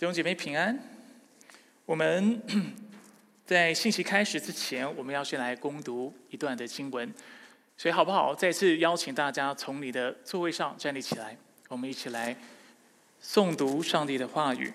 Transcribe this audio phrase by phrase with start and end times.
[0.00, 0.78] 弟兄姐妹平安。
[1.84, 2.40] 我们
[3.44, 7.12] 在信息开始之前，我们要先来攻读一段的经文，
[7.76, 8.34] 所以好不好？
[8.34, 11.36] 再次邀请大家从你的座位上站立起来，
[11.68, 12.34] 我们一起来
[13.22, 14.72] 诵读上帝的话语。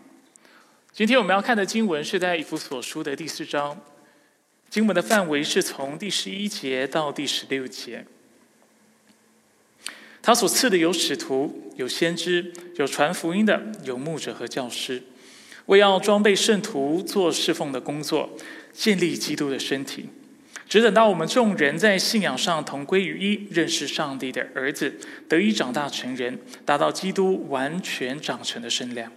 [0.92, 3.82] 今天我们要看的经文是在以弗所书的第四章，
[4.70, 8.06] 经文的范围是从第十一节到第十六节。
[10.22, 15.02] 他所赐的有使徒，有先知，有传福音的，有牧者和教师。
[15.68, 18.30] 为要装备圣徒做侍奉的工作，
[18.72, 20.10] 建立基督的身体，
[20.70, 24.96] 只等到我们众人在信仰上同归于一，认识上帝的儿子，
[25.28, 29.12] 得以长大成人，达到基督完全长成的身量。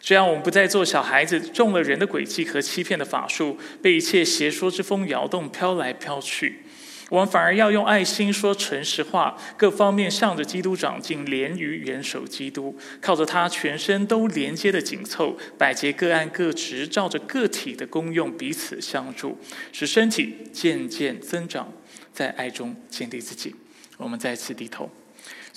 [0.00, 6.62] 这样，我们不再做小孩子，中了人的诡计和欺骗的法术，被一切邪说之风摇动，飘来飘去。
[7.08, 19.38] 我们反而要用爱心说诚实话，各方面向着基督长进，连于元首基督，靠着他全身都连接的紧凑，百节各按各职，照着个体的功用彼此相助，
[19.72, 21.72] 使身体渐渐增长，
[22.12, 23.54] 在爱中建立自己。
[23.96, 24.90] 我们再次低头。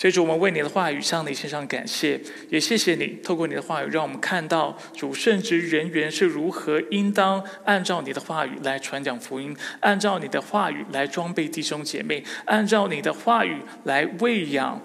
[0.01, 14.83] 所以主，我们为你的话语向你献上感谢，也谢谢你透过你的话语，让我们看到主圣职人员是如何应当按照你的话语来传讲福音，按照你的话语来装备弟兄姐妹，按照你的话语来喂养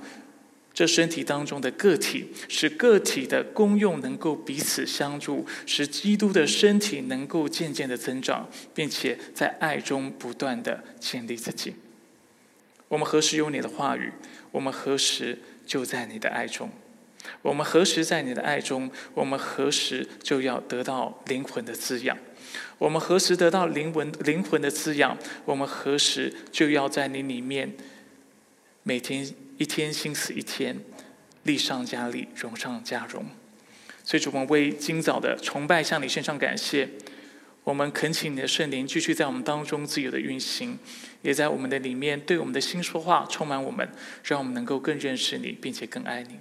[0.75, 11.75] 这身体当中的个体，使个体的功用能够彼此相助，使基督的身体能够渐渐的增长，并且在爱中不断的建立自己。
[12.89, 14.13] 我们何时有你的话语？
[14.57, 16.71] 我们何时就在你的爱中？
[17.43, 18.91] 我们何时在你的爱中？
[19.13, 22.17] 我们何时就要得到灵魂的滋养？
[22.79, 25.15] 我们何时得到灵魂灵魂的滋养？
[25.45, 27.77] 我们何时就要在你里面
[28.83, 30.81] 每天一天心思一天，
[31.43, 33.27] 力上加力，荣上加荣。
[34.05, 36.89] 所以，主，我们为今早的崇拜向你献上感谢。
[37.67, 40.79] 我们恳请你的圣灵继续在我们当中自由的运行，
[41.23, 43.89] 也在我们的里面对我们的心说话，充满我们，
[44.23, 46.39] 让我们能够更认识你，并且更爱你。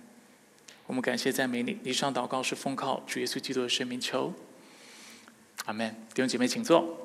[0.85, 1.79] 我们感谢赞美你。
[1.83, 4.35] 以上祷告是奉靠主耶稣基督的圣名求，
[5.65, 5.89] 阿门。
[6.13, 6.95] 弟兄姐妹，请坐。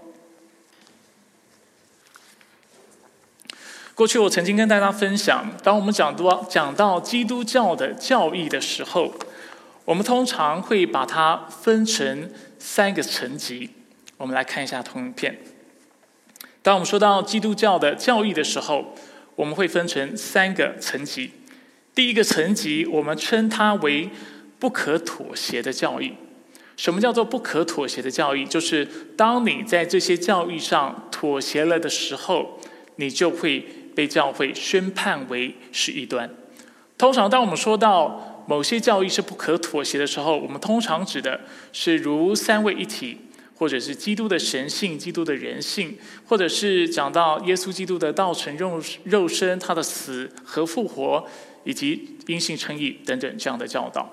[3.95, 9.15] 过去我曾经跟大家分享，当我们讲多讲到基督教的教义的时候，
[9.87, 13.71] 我们通常会把它分成三个层级。
[14.21, 15.39] 我们来看一下同影片。
[16.61, 18.95] 当我们说到基督教的教义的时候，
[19.35, 21.31] 我们会分成三个层级。
[21.95, 24.11] 第一个层级，我们称它为
[24.59, 26.13] 不可妥协的教义。
[26.77, 28.45] 什么叫做不可妥协的教义？
[28.45, 28.87] 就是
[29.17, 32.59] 当你在这些教义上妥协了的时候，
[32.97, 33.61] 你就会
[33.97, 36.29] 被教会宣判为是异端。
[36.99, 41.41] 通常，当我们说到某些教义是不可妥协的时候，我们通常指的
[41.73, 43.17] 是如三位一体。
[43.61, 45.95] 或者是基督的神性、基督的人性，
[46.25, 51.23] 或者是讲到耶稣基督的道成肉肉身、他的死和复活，
[51.65, 54.11] 以及因信称义等等这样的教导。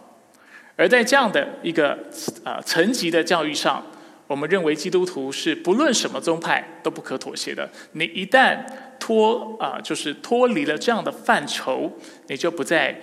[0.75, 1.97] 而在这样的一个
[2.43, 3.81] 啊层级的教育上，
[4.27, 7.69] 我们认为基督徒是不论什么宗派都不可妥协的。
[7.93, 8.59] 你一旦
[8.99, 11.89] 脱啊，就是脱离了这样的范畴，
[12.27, 12.99] 你就不再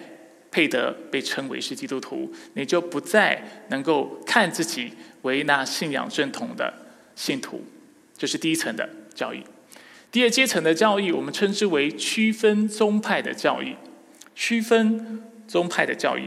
[0.50, 4.92] 配得被称为是基督徒，你就不再能够看自己。
[5.24, 6.72] 为那信仰正统的
[7.14, 7.62] 信徒，
[8.16, 9.42] 这是第一层的教义。
[10.10, 13.74] 第二阶层的教义，我们称之为区分宗派的教义。
[14.36, 16.24] 区分宗派的教义，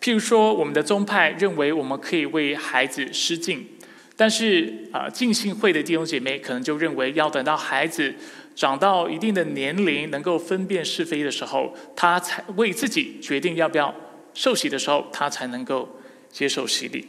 [0.00, 3.66] 譬如说，我们的宗派认为我们可以为孩子施敬，
[4.14, 8.14] 但是啊，敬信会的弟兄姐妹可能就认为要等到孩子
[8.54, 13.92] 长到一定的年龄，能够分辨是非的时候，他才为自己决定要不要
[14.32, 15.88] 受洗的时候，他才能够
[16.30, 17.04] 接受洗礼。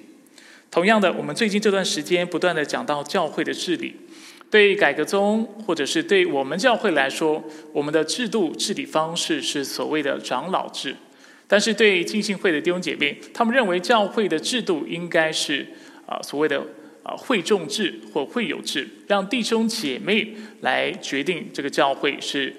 [0.72, 3.94] 同样的，我们最近这段时间不断的讲到教会的治理，
[4.50, 7.44] 对改革宗或者是对我们教会来说，
[7.74, 10.94] 我们的制度治理方式是所谓的长老制；
[11.46, 15.68] 但是对浸信会的弟兄姐妹，他们认为教会的制度应该是
[16.06, 16.66] 啊所谓的
[17.03, 22.56] 啊会众制或会友制，让弟兄姐妹来决定这个教会是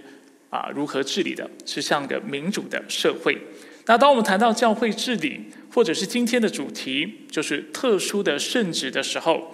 [0.50, 3.38] 啊如何治理的，是像个民主的社会。
[3.86, 5.40] 那当我们谈到教会治理，
[5.74, 9.52] 或者是今天的主题就是特殊的圣旨的时候，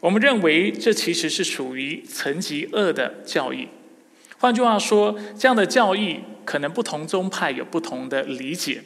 [0.00, 3.68] 我们认为这其实是属于层级二的教义。
[4.38, 8.82] 换句话说，这样的教义可能不同宗派有不同的理解。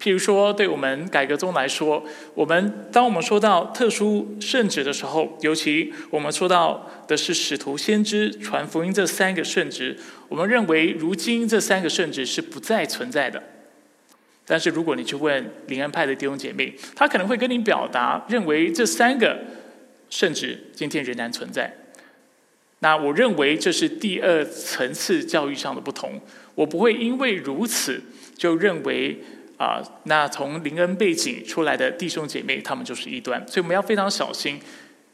[0.00, 2.02] 譬如说，对我们改革宗来说，
[2.34, 9.98] 我们当我们说到特殊圣旨的时候，尤其我们说到的是使徒、先知、传福音这三个圣旨，
[10.28, 13.42] 我们认为如今这三个圣旨是不再存在的。
[14.46, 19.38] 但是如果你去问灵恩派的弟兄姐妹，他可能会跟你表达认为这三个
[20.08, 21.72] 圣旨今天仍然存在。
[22.80, 26.20] 那我认为这是第二层次教育上的不同。
[26.54, 28.02] 我不会因为如此
[28.36, 29.18] 就认为
[29.56, 33.46] 啊，那从灵恩背景出来的弟兄姐妹他们就是异端。
[33.46, 34.58] 所以我们要非常小心。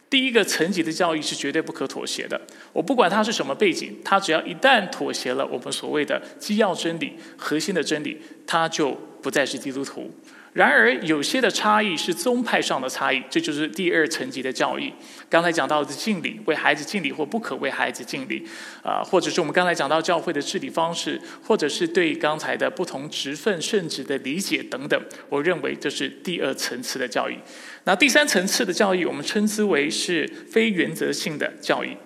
[0.08, 2.40] 第一个层级的教育是绝对不可妥协的。
[2.72, 8.96] 我不管他是什么背景，他只要一旦妥协了我们所谓的基要真理、核心的真理，他就
[9.26, 10.08] 不再是基督徒。
[10.52, 14.93] 然而，有些的差异是宗派上的差异，这就是第二层级的教义。
[15.28, 18.46] 刚才讲到的敬礼，为孩子敬礼或不可为孩子敬礼，
[18.84, 24.99] 啊，或者是我们刚才讲到教会的治理方式，或者是对刚才的不同职分圣职的理解等等，
[25.29, 27.37] 我认为这是第二层次的教育。
[27.82, 31.96] 那第三层次的教育，我们称之为是非原则性的教育。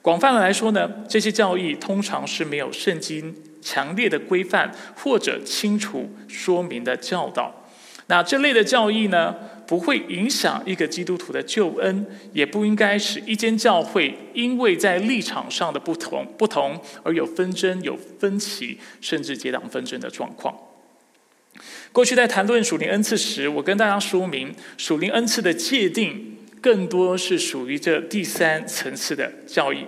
[0.00, 3.34] 广泛的来说呢，这些教义通常是没有圣经
[3.68, 7.54] 强烈的规范或者清楚说明的教导。
[8.06, 9.34] 那这类的教义呢，
[9.66, 20.56] 不会影响一个基督徒的救恩，也不应该使一间教会因为在立场上的不同不同而有纷争、有分歧，甚至结党纷争的状况。
[21.92, 29.84] 过去在谈论属灵恩赐时，我跟大家说明，属灵恩赐的界定更多是属于这第三层次的教义，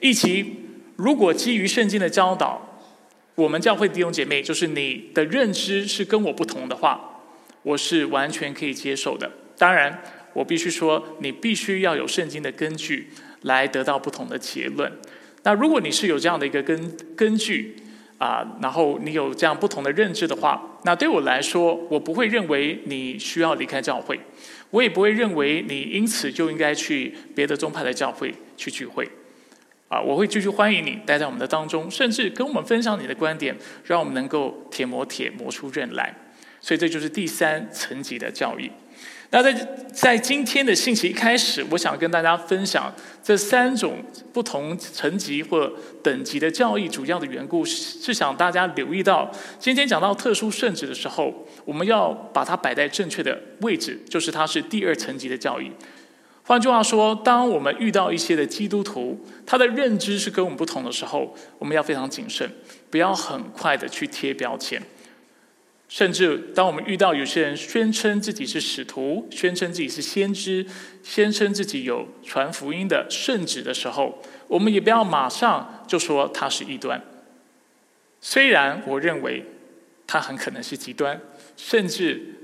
[0.00, 0.56] 以及
[0.96, 2.69] 如果基于圣经的教导，
[3.40, 7.22] 我们教会弟兄姐妹，就是你的认知是跟我不同的话。
[7.62, 9.30] 我是完全可以接受的。
[9.56, 10.02] 当然，
[10.34, 13.08] 我必须说，你必须要有圣经的根据
[13.42, 14.92] 来得到不同的结论。
[15.42, 17.74] 那如果你是有这样的一个根根据
[18.18, 24.20] 啊，然后你有这样不同的认知的话，那对我来说，我不会认为你需要离开教会，
[24.68, 29.08] 我也不会认为你因此就应该去别的宗派的教会去聚会。
[29.90, 33.54] 啊，我会继续欢迎你待在我们的当中，甚至跟我们分享你的观点，
[33.84, 36.14] 让我们能够铁磨铁磨出刃来。
[36.60, 38.70] 所以这就是第三层级的教育。
[39.30, 39.52] 那在
[39.92, 43.96] 在今天的信息一开始，我想跟大家分享这三种
[44.32, 45.72] 不同层级或
[46.04, 49.28] 等级的教育主要的缘故，是想大家留意到，
[49.58, 51.34] 今天讲到特殊圣旨的时候，
[51.64, 55.72] 我们要把它摆在正确的位置，就是它是第二层级的教育。
[56.44, 62.50] 换句话说，当我们遇到一些的基督徒，他的认知是跟我们不同的时候，我们要非常谨慎，
[62.90, 64.82] 不要很快的去贴标签。
[65.88, 70.64] 甚至当我们遇到有些人宣称自己是使徒，宣称自己是先知，
[71.02, 77.00] 宣称自己有传福音的圣旨的时候，我们也不要马上就说他是异端。
[78.20, 79.44] 虽然我认为
[80.06, 81.20] 他很可能是极端，
[81.56, 82.39] 甚至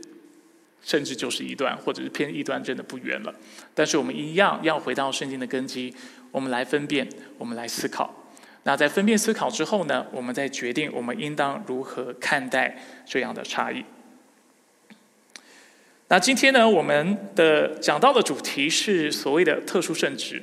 [0.87, 3.35] 甚至就是一段，或者是偏一段，真的不远了。
[3.75, 5.93] 但是我们一样要回到圣经的根基，
[6.31, 8.15] 我们来分辨，我们来思考。
[8.63, 13.85] 那在分辨思考之后呢，我们再决定我们应当如何看待这样的差异。
[16.07, 20.41] 那今天呢，我们的讲到的主题是所谓的特殊圣职。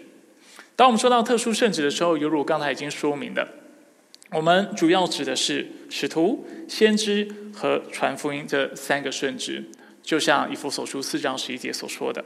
[0.76, 3.48] 当我们说到特殊圣职的时候，犹如我刚才已经说明的，
[4.32, 9.64] 我们主要指的是使徒、先知和传福音这三个圣职。
[10.04, 12.24] 就像以弗所书四章十一节所说的，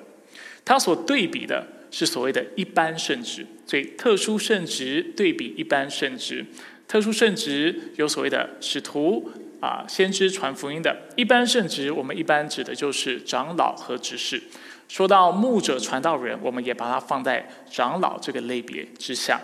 [0.65, 1.65] 他所对比的。
[1.89, 6.45] 是所谓的一般圣职，所以特殊圣职对比一般圣职，
[6.85, 9.31] 特殊圣职有所谓的使徒
[9.61, 14.43] 啊、先知传福音的，一般圣职我们一般指的就是长老和执事。
[14.89, 19.39] 说到牧者传道人，我们也把它放在长老这个类别之下。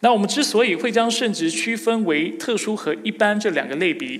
[0.00, 4.18] 那我们之所以会将圣职区分为特殊和一般这两个类别。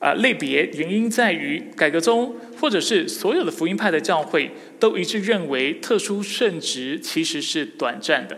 [0.00, 8.36] 啊，类别原因在于改革中，或者是所有的福音派的教会都一致认为，特殊圣职其实是短暂的，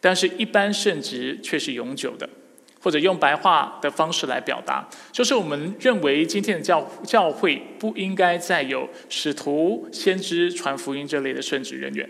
[0.00, 2.30] 但是一般圣职却是永久的。
[2.78, 12.08] 或者用白话的方式来表达，就是我们认为今天的教教会不应该再有使徒、先知、传福音这类的圣职人员。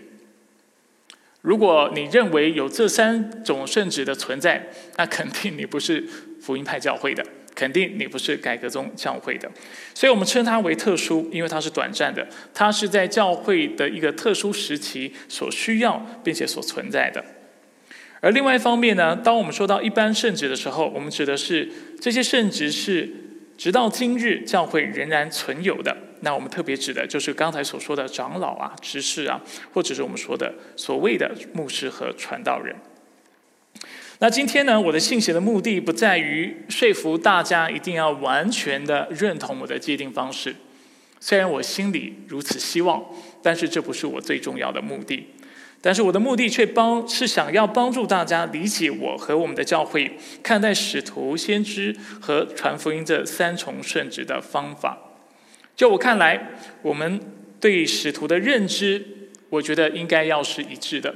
[1.41, 6.05] 如果你认为有这三种圣职的存在，那肯定你不是
[6.39, 7.25] 福音派教会的。
[7.57, 9.49] 肯定你不是改革宗教会的，
[9.95, 17.25] 所以我们称它为特殊，因为它是短暂的，它是在教会的一个特殊时期所需要并且所存在的。
[18.19, 21.67] 而另外一方面呢，当我们说到一般圣职的时候，我们指的是
[21.99, 23.09] 这些圣职是
[23.57, 25.97] 直到今日教会仍然存有的。
[26.21, 29.41] 那我们特别指的就是刚才所说的长老啊、执事啊，
[29.73, 32.75] 或者是我们说的所谓的牧师和传道人。
[34.19, 40.55] 那今天呢，我的信息的目的不在于说服大家一定要完全的认同我的界定方式，
[41.19, 43.05] 虽然我心里如此希望，
[43.43, 45.27] 但是这不是我最重要的目的。
[45.79, 54.97] 但是我的目的却帮是想要帮助大家理解我和我们的教会看待使徒、先知和传福音这三重圣职的方法。
[55.75, 56.49] 就我看来，
[56.81, 57.21] 我们
[57.61, 59.05] 对使徒的认知，
[59.51, 61.13] 我觉得应该要是一致的，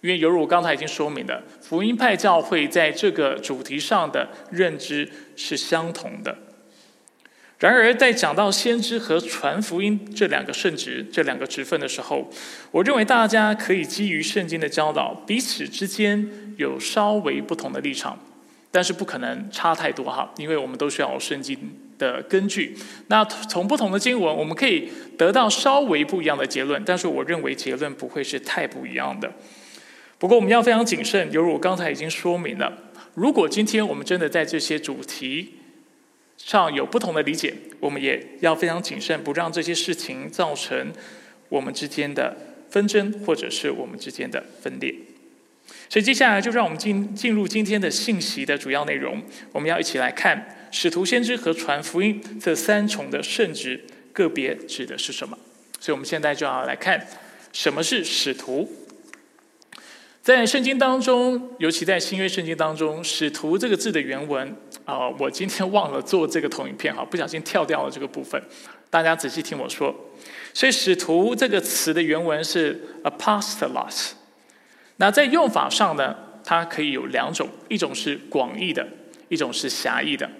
[0.00, 6.36] 因为犹如我刚才已经说明的，福音派教会在这个主题上的认知是相同的。
[7.58, 12.30] 然而，在讲到先知和传福音这两个圣职、这两个职分的时候，
[12.70, 16.26] 我认为大家可以基于圣经的教导，彼此之间
[16.56, 18.18] 有稍微不同的立场，
[18.70, 21.58] 但是不可能差太多哈，因为我们都需要圣经
[21.98, 22.74] 的根据。
[23.08, 29.30] 那从不同的经文，我们可以得到稍微不一样的结论，但是我认为结论不会是太不一样的。
[30.20, 32.70] 不过，我们要非常谨慎，犹如我刚才已经说明了，
[33.14, 35.54] 如果今天我们真的在这些主题，
[36.36, 40.92] 上有不同的理解，我们也要非常谨慎，不让这些事情造成
[41.48, 42.36] 我们之间的
[42.68, 44.94] 纷争，或者是我们之间的分裂。
[45.88, 49.22] 所以接下来就让我们进进入今天的信息的主要内容。
[49.52, 55.38] 我们要一起来看使徒、先知和传福音这三重的圣职，个别指的是什么？
[55.80, 57.06] 所以我们现在就要来看
[57.54, 58.70] 什么是使徒。
[60.22, 68.40] 在圣经当中，尤其在新约圣经当中，“使徒”这个字的原文啊，我今天忘了做这个投影片，哈，不小心跳掉了这个部分。
[68.90, 69.94] 大家仔细听我说，
[70.52, 74.10] 所以“使徒”这个词的原文是 “apostolos”。
[74.96, 78.86] 那在用法上呢，它可以有两种，一种是广义的，
[79.30, 80.30] 一种是狭义的。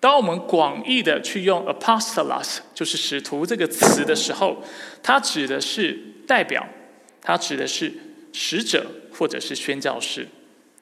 [0.00, 4.60] 当我们广义的去用 “apostolos”，就是“使徒”这个词的时候，
[5.04, 5.96] 它指的是
[6.26, 6.66] 代表，
[7.22, 7.92] 它指的是
[8.32, 8.84] 使者。
[9.20, 10.26] 或者是宣教士，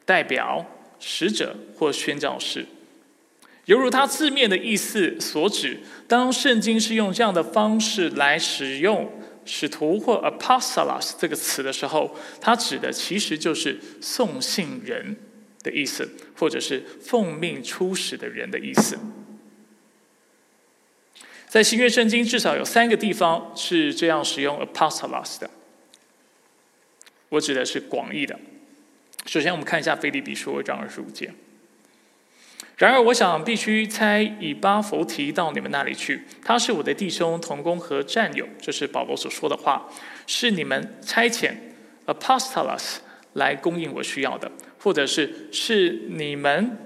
[0.05, 0.65] 代表
[1.01, 2.67] 使者或宣教士，
[3.65, 5.81] 犹如他字面的意思所指。
[6.07, 9.11] 当圣经是用这样的方式来使用
[9.45, 15.17] “使徒”或 “apostolos” 这个词的时候，它指的其实就是送信人
[15.65, 18.97] 的意思，或者是奉命出使的人的意思。
[21.49, 25.51] 在新约圣经至少有三个地方是这样使用 “apostolos” 的。
[27.31, 28.39] 我指的是广义的。
[29.27, 31.33] 首先，我们看一下《腓立比书》章二十五节。
[32.77, 38.47] 然而，我想必须猜以巴弗提到你们那里去，他是我的弟兄、同工和战友。
[38.61, 39.91] 这是保罗所说的话，
[40.27, 41.53] 是你们差遣
[42.07, 42.99] apostolos
[43.33, 46.79] 来供应我需要的，或者是是你们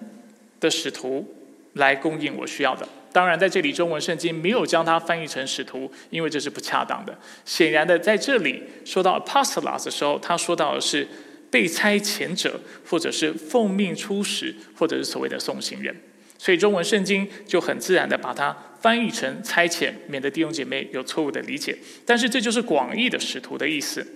[0.59, 1.37] 的使徒
[1.75, 2.89] 来供应我需要的。
[3.13, 7.17] 当然，在这里中文圣经没有将它翻译成使徒，因为这是不恰当的。
[7.45, 11.07] 显然的，在这里说到 apostolos 的时候，他说到的是
[11.51, 15.95] 被差遣者，或者是奉命出使，或者是所谓的送行人。
[16.39, 21.77] 所以中文圣经就很自然的把它翻译成差遣，免得弟兄姐妹有错误的理解。
[22.07, 24.07] 但是这就是广义的使徒的意思。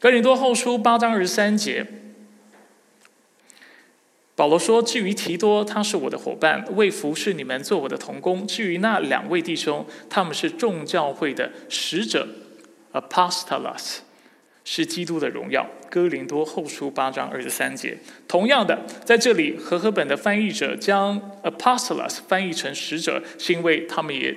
[0.00, 1.86] 格林多后书八章二十三节。
[4.36, 8.46] 保罗说：“至于提多，他是我的伙伴，为服侍你们做我的同工。
[8.46, 12.28] 至于那两位弟兄，他们是众教会的使者
[12.92, 14.00] ，apostolos，
[14.62, 17.96] 是基督的荣耀。”哥林多后书八章二十三节。
[18.28, 24.36] 同样的，在这里和合本的翻译者将 apostolos 翻译成使者，是因为他们也。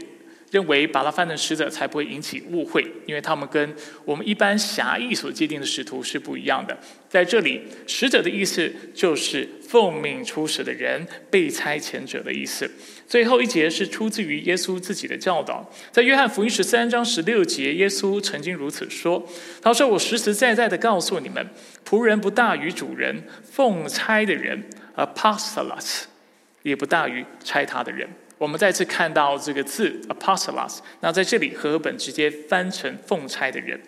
[0.51, 3.75] 认为把它翻成使者才不会引起误会，因为他们跟
[4.05, 6.77] 我们一般狭义所界定的使徒是不一样的。
[7.07, 12.69] 在这里，使者的意思就是奉命出使的人，被差遣者的意思。
[13.07, 19.27] 最后一节是出自于耶稣自己的教导，在约翰福音十三章十六节，耶稣曾经如此说
[19.61, 21.47] ：“他说，我实实在在的告诉你们，
[21.87, 24.63] 仆人不大于主人，奉差的人
[24.95, 26.03] （apostolos）
[26.61, 28.07] 也不大于差他的人。”
[28.39, 33.79] 我们再次看到这个字 apostolos，那在这里和合本直接翻成奉差的人。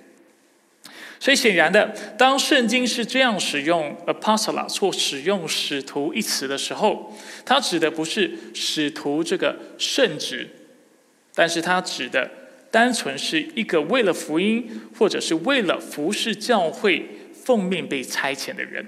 [1.19, 7.15] 所以显然的，当圣经是这样使用 apostolos 或使用使徒一词的时候，
[7.45, 10.49] 它指的不是使徒这个圣职，
[11.33, 12.29] 但是它指的
[12.69, 18.85] 单纯是一个为了福音或者是为了服侍教会奉命被差遣的人。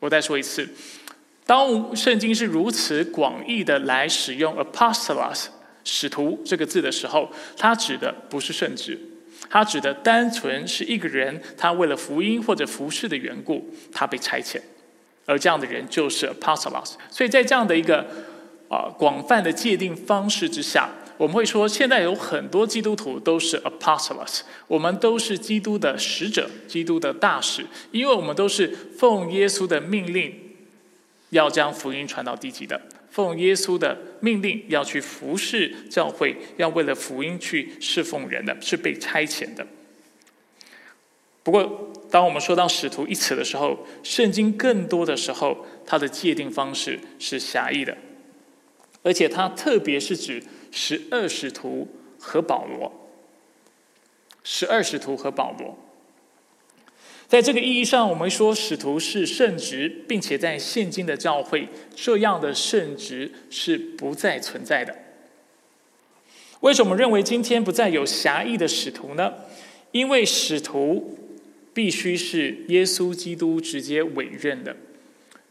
[0.00, 0.68] 我再说一次。
[1.50, 5.46] 当圣经是如此广义的来使用 apostolos
[5.82, 8.96] 使徒这个字的时候，它指的不是圣旨，
[9.50, 14.60] 它指的单纯是一个人，他为了福音或者服饰的缘故，他被差遣，
[15.26, 16.92] 而这样的人就是 apostolos。
[17.10, 18.06] 所以在这样的一个
[18.68, 30.32] 啊广泛的界定方式之下，我们会说，现在有很多基督徒都是 apostolos，我们都是基督的使者，基督的大使，因为我们都是奉耶稣的命令。
[31.30, 39.66] 要将福音传到地极的，奉耶稣的命令要去服侍教会，要为了福音去侍奉人的，是被差遣的。
[41.42, 47.96] 不过，当我们说到使徒一词的时候，圣经更多的时候，它的界定方式是狭义的，
[49.02, 52.92] 而且它特别是指十二使徒和保罗。
[54.44, 55.78] 十二使徒和保罗，
[57.30, 64.92] 在这个意义上，我们说使徒是圣职，并且在现今的教会，这样的圣职是不再存在的。
[66.58, 69.32] 为什么认为今天不再有狭义的使徒呢？
[69.92, 71.16] 因为使徒
[71.72, 74.76] 必须是耶稣基督直接委任的，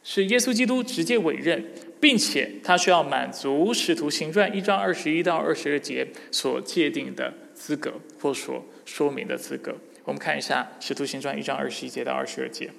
[0.03, 1.63] 是耶稣基督直接委任，
[2.01, 9.77] 并且他需要满足使徒行传一章二十一到二十二节所界定的资格，或所说明的资格。
[10.09, 12.71] 我们看一下使徒行传一章二十一节到二十二节。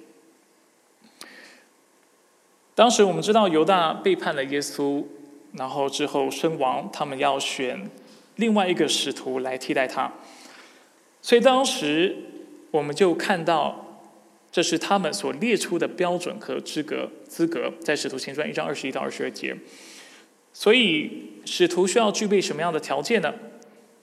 [2.75, 5.05] 当时我们知道犹大背叛了耶稣，
[5.53, 7.89] 然后之后身亡，他们要选。
[8.35, 10.11] 另外一个使徒来替代他，
[11.21, 12.17] 所以当时
[12.71, 14.01] 我们就看到，
[14.51, 19.55] 这是他们所列出的标准和资格资格，在使徒行传一章二十一到二十二节。
[20.51, 23.33] 所以使徒需要具备什么样的条件呢？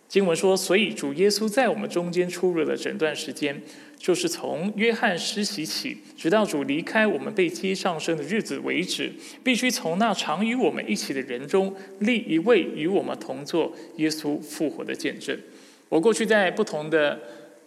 [0.09, 3.61] 经文说，所以主耶稣在我们中间出入了整段时间，
[3.99, 9.13] 就是从约翰施洗起，直到主离开我们被接上升的日子为止，
[9.45, 15.39] 必须从那常与我们一起的人中立一位与我们同做耶稣复活的见证。
[15.91, 17.21] 我过去在不同的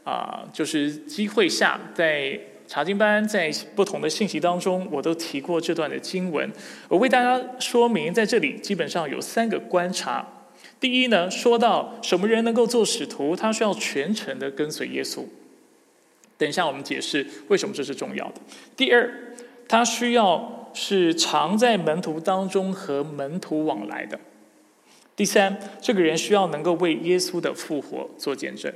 [0.03, 6.51] 啊，就是机会下，在查经班，在不同的信息当中，我都提过这段的经文。
[6.89, 10.40] 我为大家说明，在这里基本上有三个观察。
[10.81, 15.23] 第一呢，说到什么人能够做使徒，他需要全程的跟随耶稣。
[16.38, 18.41] 等一下我们解释为什么这是重要的。
[18.75, 19.35] 第二，
[19.67, 24.19] 他需要是常在门徒当中和门徒往来的。
[25.15, 28.73] 第三，这个人需要能够为耶稣的复活做见证。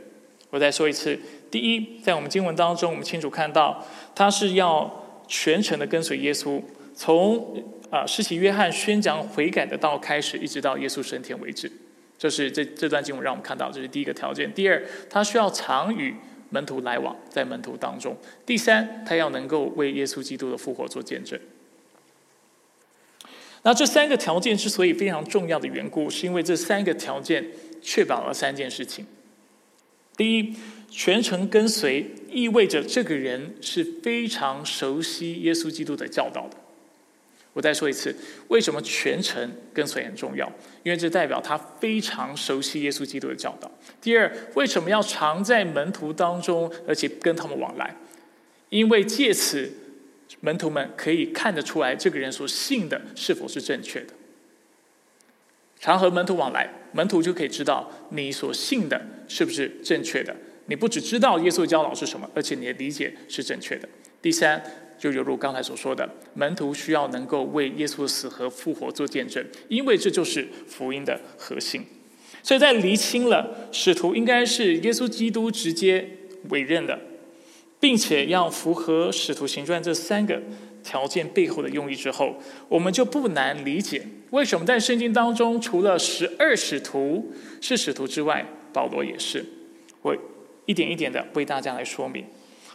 [0.51, 1.19] 我再说一次，
[1.49, 3.83] 第一，在我们经文当中，我们清楚看到
[4.13, 6.61] 他是要全程的跟随耶稣，
[6.93, 11.71] 从啊施洗约翰宣讲悔改的道开始，一直到耶稣升天为止。
[12.17, 14.51] 这是这这段经文让我们看到，这是第一个条件。
[14.53, 16.15] 第二，他需要常与
[16.49, 18.15] 门徒来往，在门徒当中。
[18.45, 21.39] 第三，他要能够为耶稣基督的复活做见证。
[23.63, 27.45] 那这三个条件之所以非常重要的缘故，是因为这三个条件
[27.81, 29.05] 确保了三件事情：
[30.15, 30.53] 第一，
[30.89, 36.57] 全程跟随意味着这个人是非常熟悉耶稣基督的教导的。
[37.55, 38.13] 我再说一次，
[38.49, 40.45] 为什么全程跟随很重要？
[40.83, 43.71] 因为这代表他非常熟悉耶稣基督的教导。
[44.01, 47.95] 第二，为什么要常在门徒当中，而且跟他们往来？
[48.67, 49.71] 因为借此，
[50.41, 54.07] 门徒们可以看得出来，这个人所信的是否是正确的。
[55.79, 60.35] 常和门徒往来，门徒就可以知道你所信的是不是正确的。
[60.65, 63.87] 你不只知道耶稣的教导是什么，而且你的理解是正确的。
[64.21, 64.61] 第三。
[64.97, 71.83] 就犹如刚才所说的，门徒需要能够为耶稣死和复活做见证，因为这就是福音的核心。
[72.41, 76.07] 所以在厘清了使徒应该是耶稣基督直接
[76.49, 76.99] 委任的，
[77.79, 80.41] 并且要符合使徒行传这三个
[80.83, 82.35] 条件背后的用意之后，
[82.69, 89.43] 我们就不难理解为什么在圣经当中，除了十二使徒是使徒之外，保罗也是。
[90.03, 90.15] 我
[90.65, 92.23] 一点一点的为大家来说明。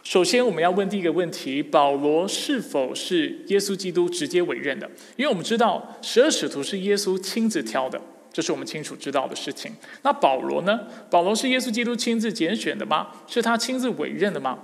[0.03, 4.89] 首先，我们要问第一个问题：保罗是否是耶稣基督直接委任的？
[5.15, 8.01] 因为我们知道十二使徒是耶稣亲自挑的，
[8.33, 9.71] 这是我们清楚知道的事情。
[10.01, 10.87] 那保罗呢？
[11.09, 13.09] 保罗是耶稣基督亲自拣选的吗？
[13.27, 14.57] 是他亲自委任的吗？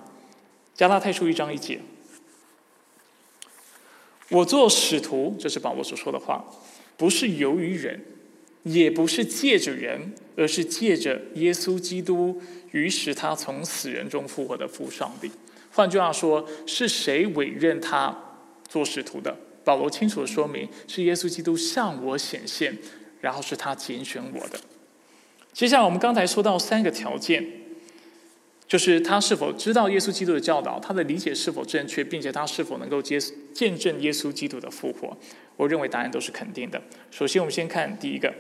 [0.74, 1.80] 加拉太书一章一节
[4.30, 6.44] ：“我做使徒，这是保罗所说的话，
[6.98, 8.04] 不是由于人，
[8.68, 15.32] 也不是借着人，而是借着耶稣基督。”于是他从死人中复活的父上帝，
[15.72, 18.16] 换句话说，是谁委任他
[18.68, 19.36] 做使徒的？
[19.64, 22.78] 保罗清楚的说明，是耶稣基督向我显现，
[23.22, 24.60] 然后是他拣选我的。
[25.54, 27.44] 接下来我们刚才说到三个条件，
[28.68, 33.18] 就是他是否知道耶稣基督的教导，他的理解是否正确，并且他是否能够接
[33.54, 35.18] 见证耶稣基督的复活。
[35.56, 36.80] 我认为答案都是肯定的。
[37.10, 38.32] 首先，我们先看第一个。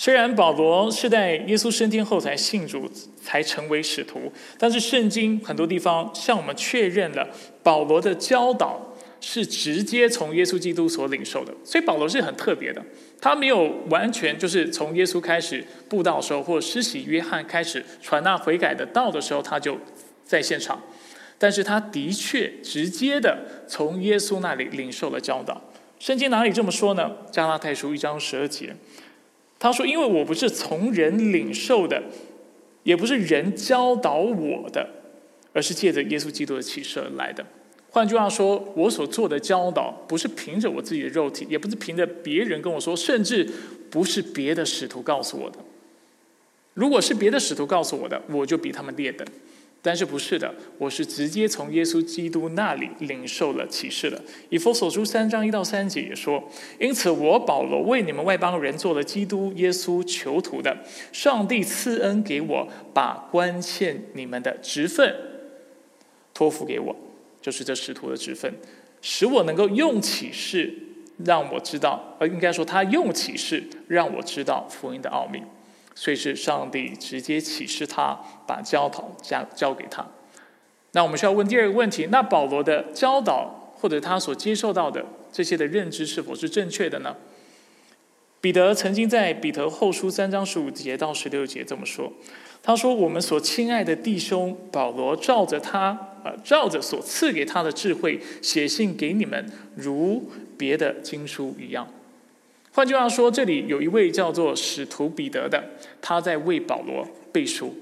[0.00, 2.88] 虽然保罗是在耶稣升天后才信主，
[3.20, 7.28] 才成为使徒，但是圣经很多地方向我们确认了
[7.64, 11.52] 保罗的教导是直接从耶稣基督所领受的。
[11.64, 12.80] 所以保罗是很特别的，
[13.20, 19.76] 他没有完全就是从耶稣开始布道的时候，或施洗约翰开始传那悔改的道的时候，他就
[20.24, 20.80] 在现场。
[21.40, 25.60] 但是他的确直接的从耶稣那里领受了教导。
[25.98, 27.10] 圣经哪里这么说呢？
[27.32, 28.76] 加拉太书一章十二节。
[29.58, 32.02] 他说：“因为我不是从人领受的，
[32.84, 34.88] 也不是人教导我的，
[35.52, 37.44] 而是借着耶稣基督的启示而来的。
[37.90, 43.48] 换句话说，我所做的教导，不是凭着我自己的肉体，也不是凭着别人跟我说，甚至
[43.90, 45.58] 不是别的使徒告诉我的。
[46.74, 49.26] 如果是别的使徒告诉我的，我就比他们劣等。
[49.88, 54.22] 但是不是的，我是直接从耶稣基督那里领受了启示的。
[54.50, 56.46] 以弗所书三章一到三节也说
[56.78, 60.76] ：“因此我保罗为你们外邦人做了基督耶稣囚徒的，
[61.10, 65.16] 上帝赐恩给我，把关欠你们的职分
[66.34, 66.94] 托付给我，
[67.40, 68.52] 就是这使徒的职分，
[69.00, 70.70] 使我能够用启示
[71.24, 75.42] 让我知道，呃，应该说他用启示让我知道福音的奥秘。”
[76.00, 80.06] 所以是上帝直接启示他，把教导交交给他。
[80.92, 87.16] 那我们需要问第二个问题：那保罗的教导或者他所接受到的这些的认知是否是正确的呢？
[88.40, 92.12] 彼得曾经在彼得后书三章十五节到十六节这么说
[92.62, 101.88] ：“他说，我们所亲爱的弟兄保罗照着他呃照着所赐给他的智慧写信给你们，如别的经书一样。”
[102.72, 105.62] 换句话说，这里有一位叫做使徒彼得的，
[106.00, 107.74] 他在为保罗背书。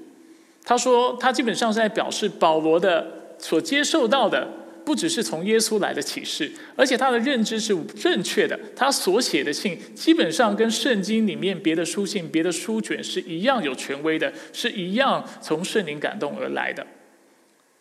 [0.65, 3.07] 他说，他基本上是在表示保罗的
[3.39, 4.49] 所接受到的，
[4.85, 8.59] 不只是从耶稣来的启示，而且他的认知是正确的。
[8.75, 16.87] 他所写的信，基本上跟圣经里面别的书信、别的书卷是一样有权威的，是一样从圣灵感动而来的。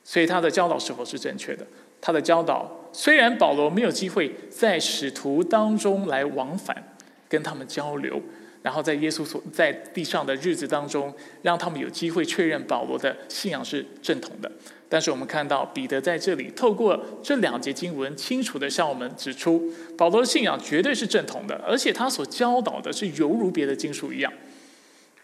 [0.03, 1.65] 所以他的教导是否是正确的？
[2.01, 6.94] 他的教导虽然保罗没有机会在使徒当中来往返。
[7.35, 8.21] 跟他们交流，
[8.61, 14.49] 然后在耶稣所在地上的日子当中，让他们有机会确认保罗的信仰是正统的。
[14.87, 24.31] 但是我们看到彼得在这里透过这两节经文，清楚的向我们指出，保罗的信仰绝对是正统的，而且他所教导的是犹如别的经书一样，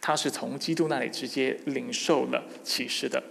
[0.02, 3.24] 他是从基督那里直接领受了启示的。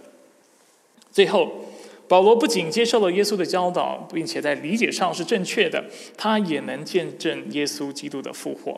[1.11, 1.70] 最后。
[2.11, 5.85] 保罗不仅接受了耶稣的教导，并且在理解上是正确的，
[6.17, 8.77] 他也能见证耶稣基督的复活，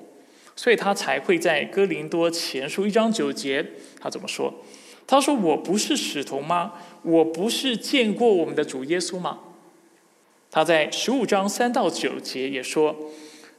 [0.56, 3.66] 所以他才会在哥林多前书一章九节，
[4.00, 4.54] 他怎么说？
[5.08, 6.74] 他说：“我不是使徒吗？
[7.02, 9.40] 我不是见过我们的主耶稣吗？”
[10.52, 12.96] 他在十五章三到九节也说：“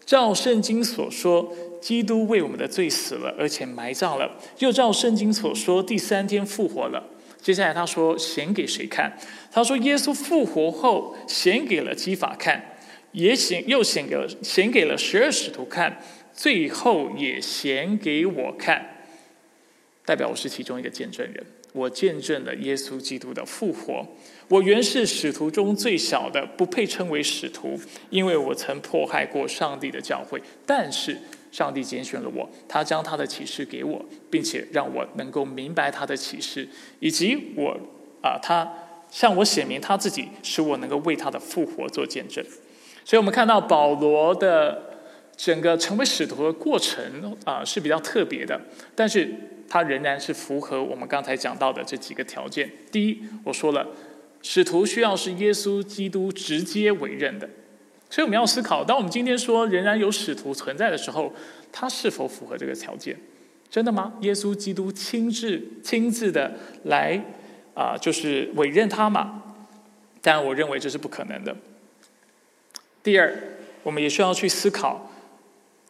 [0.06, 7.10] 照圣经所说，基督为我们的罪死了，而且埋葬了，又照圣经所说，第三天复活了。”
[7.44, 9.12] 接下来他说：“显给谁看？”
[9.52, 12.78] 他说：“耶稣复活后，显给了基法看，
[13.12, 16.00] 也显又显给了显给了十二使徒看，
[16.32, 19.04] 最后也显给我看。
[20.06, 24.06] 代表我是其中一个见证人，我见证了耶稣基督的复活。
[24.48, 27.78] 我原是使徒中最小的，不配称为使徒，
[28.08, 30.40] 因为我曾迫害过上帝的教会。
[30.64, 31.18] 但是。”
[31.54, 37.78] 上帝拣选了我，他将他的启示给我，并且让我能够明白他的启示，以及我
[38.20, 38.68] 啊，他
[39.08, 42.44] 向我显明他自己，使我能够为他的复活做见证。
[43.04, 44.98] 所以，我们看到保罗的
[45.36, 48.60] 整个成为使徒的过程啊是比较特别的，
[48.96, 49.32] 但是
[49.68, 52.68] 他仍然是符合我们刚才讲到的这几个条件。
[52.90, 53.86] 第一，我说了，
[54.42, 57.48] 使徒需要是耶稣基督直接委任的。
[58.14, 61.34] 所以我们要思考，当我们今天说仍然有使徒存在的时候，
[61.72, 63.18] 他是否符合这个条件？
[63.68, 64.12] 真的吗？
[64.20, 66.52] 耶稣基督亲自亲自的
[66.84, 67.20] 来
[67.74, 69.42] 啊，就是委任他嘛？
[70.22, 71.56] 但我认为这是不可能的。
[73.02, 73.36] 第二，
[73.82, 75.10] 我们也需要去思考，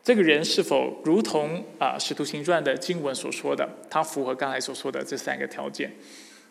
[0.03, 5.93] 这个人是否如同啊《使徒行传》的经文所说的，他符合刚才所说的这三个条件。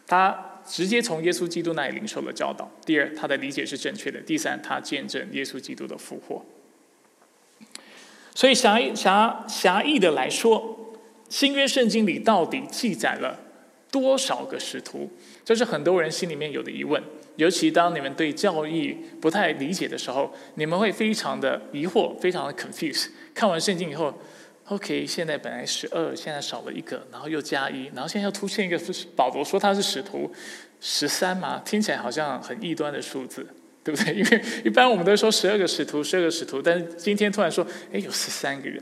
[0.05, 2.69] 他直接从耶稣基督那里领受了教导。
[2.85, 4.19] 第二，他的理解是正确的。
[4.21, 6.43] 第三，他见证耶稣基督的复活。
[8.35, 10.95] 所以狭狭狭义的来说，
[11.29, 13.39] 新约圣经里到底记载了
[13.91, 15.09] 多少个使徒？
[15.45, 17.01] 这是很多人心里面有的疑问。
[17.35, 23.07] 尤其当你们对教义不太理解的时候，你们会非常的疑惑，非常的 confuse。
[23.33, 24.13] 看完圣经以后。
[24.69, 28.79] OK，现在本来十二，现在少了一个，然后又加一，然后现在又出现一个
[29.13, 30.31] 保罗说他是使徒
[30.79, 33.45] 十三嘛，听起来好像很异端的数字，
[33.83, 34.13] 对不对？
[34.15, 38.81] 因为一般我们都说十二个使徒，十二个使徒，但是今天突然说，哎，有十三个人。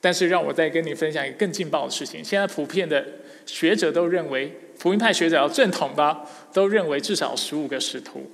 [0.00, 3.06] 但是让我再跟你分享一个更劲爆的事情，现在普遍的
[3.44, 8.30] 学者都认为，福音派学者要正统吧，都认为至少十五个使徒。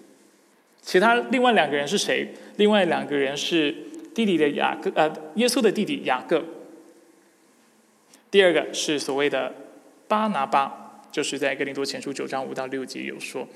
[0.80, 2.32] 其他另外两个人是谁？
[2.56, 3.74] 另外两个人是。
[4.24, 6.44] 弟弟的雅各，呃，耶稣的弟弟雅各。
[8.30, 9.52] 第二个是所谓的
[10.06, 13.46] 巴拿巴，就是在哥林多前书九章五到六节有说。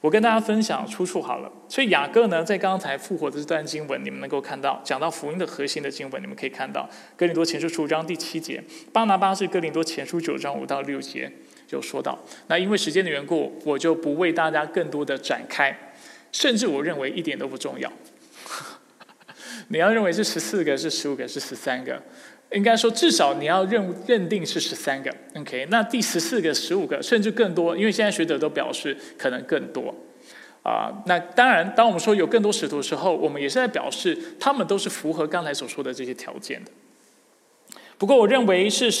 [0.00, 1.50] 我跟大家分享出处好了。
[1.68, 11.30] 所以雅各呢，在刚才复活的这段经文，你们能够看到，讲到福音的核心的经文，你们可以看到哥林多前书十五章第七节，巴拿巴是哥林多前书九章五到六节
[11.70, 12.18] 有说到。
[12.48, 15.92] 那因为时间的缘故，我就不为大家更多的展开，
[16.32, 17.92] 甚至我认为一点都不重要。
[19.68, 22.02] 你要认为是十四个，是十五个，是十三个。
[22.52, 25.66] 应该说，至少你要认认定是十三个，OK？
[25.70, 29.92] 那第十四个、十五个，甚至更多，因为现在学者都表示可能更多
[30.62, 31.02] 啊。
[31.06, 36.70] 那当然，当我们说有更多使徒的时候，我们也是在表示他们都是符合刚才所说的这些条件的。
[37.98, 38.92] 不过，我认为是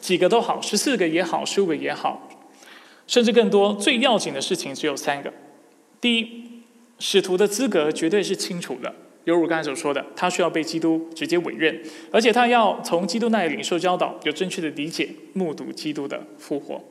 [0.00, 2.30] 几个都好，十四个也好，十五个也好，
[3.06, 3.74] 甚至更多。
[3.74, 5.30] 最要紧的事情只有三个：
[6.00, 6.62] 第一，
[6.98, 8.94] 使徒的资格绝对是清楚的。
[9.24, 11.82] 犹如刚才所说的，他需要被基督直接委任，
[12.12, 16.82] 而且他要从基督那里领受教导，有正确的理解，目睹基督的复活。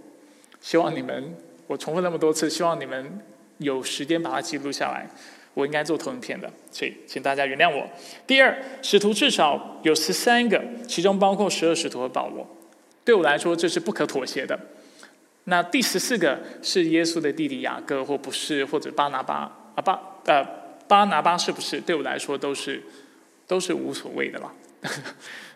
[0.59, 1.35] 希望你们，
[1.67, 3.19] 我重复那么多次，希望你们
[3.59, 5.07] 有时间把它记录下来。
[5.53, 7.87] 我应该做投影片的，所以请大家原谅我。
[8.25, 12.47] 第二，使徒至少有十三个，其中包括十二使徒和保罗。
[13.05, 14.59] 对我来说，这是不可妥协的。
[15.43, 20.62] 那第十四个是耶稣的弟弟雅各，或不是，或者巴拿巴啊巴呃。
[20.93, 22.79] 巴拿巴是不是对我来说都是
[23.47, 24.53] 都是无所谓的了？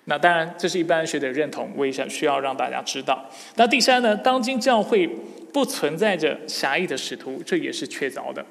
[0.06, 3.23] 那当然，这是一般学者认同，我也想需要让大家知道。
[3.56, 4.15] 那第三呢？
[4.15, 5.08] 当今教会
[5.54, 8.43] 不存在着狭义的使徒，这也是确凿的。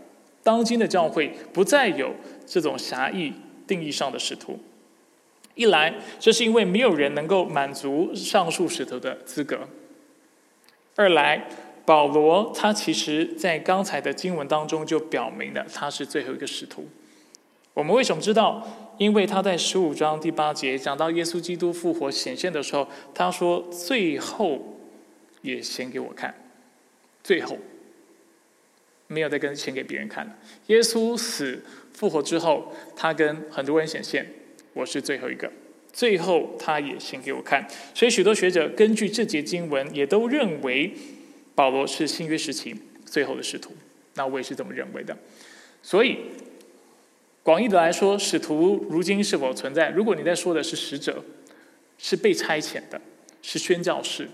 [0.44, 2.14] 当今的教会不再有
[2.46, 3.33] 这种狭义
[3.66, 4.57] 定义上的使徒。
[5.57, 9.57] 一来，这是因为没有人能够满足上述使徒的资格；
[10.94, 11.49] 二来。
[11.87, 16.88] 保罗他其实在刚才的经文当中就表明了他是最后一个使徒。
[17.72, 18.66] 我们为什么知道？
[18.99, 24.79] 因为他在十五章第八节讲到耶稣基督复活显现的时候，他说：“最后
[25.42, 26.35] 也显给我看。”
[27.22, 27.59] 最后
[29.07, 30.35] 没有再跟显给别人看了。
[30.68, 34.27] 耶稣死复活之后，他跟很多人显现，
[34.72, 35.53] 我是最后一个。
[35.92, 37.68] 最后他也显给我看。
[37.94, 40.92] 所以许多学者根据这节经文，也都认为。
[41.57, 43.73] 保罗是新约时期最后的使徒，
[44.14, 45.16] 那我也是这么认为的。
[45.83, 46.19] 所以，
[47.42, 49.88] 广义的来说，使徒如今是否存在？
[49.88, 51.25] 如果你在说的是使者，
[51.97, 53.01] 是被差遣的，
[53.40, 54.29] 是宣教士，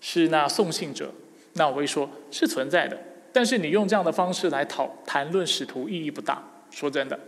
[0.00, 1.12] 是那送信者，
[1.54, 2.96] 那我会说是存在的。
[3.32, 6.40] 但是你用这样的方式来讨谈论使徒，意义不大。
[6.70, 7.18] 说真的，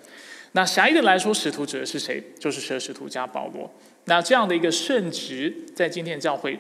[0.53, 2.23] 那狭义的来说，使徒指的是谁？
[2.39, 3.69] 就是十二使徒加保罗。
[4.05, 6.59] 那这样的一个圣职，在今天教会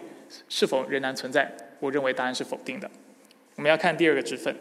[0.48, 1.54] 是否仍然存在？
[1.80, 2.90] 我认为答案是否定的。
[3.56, 4.54] 我们要看第二个职分。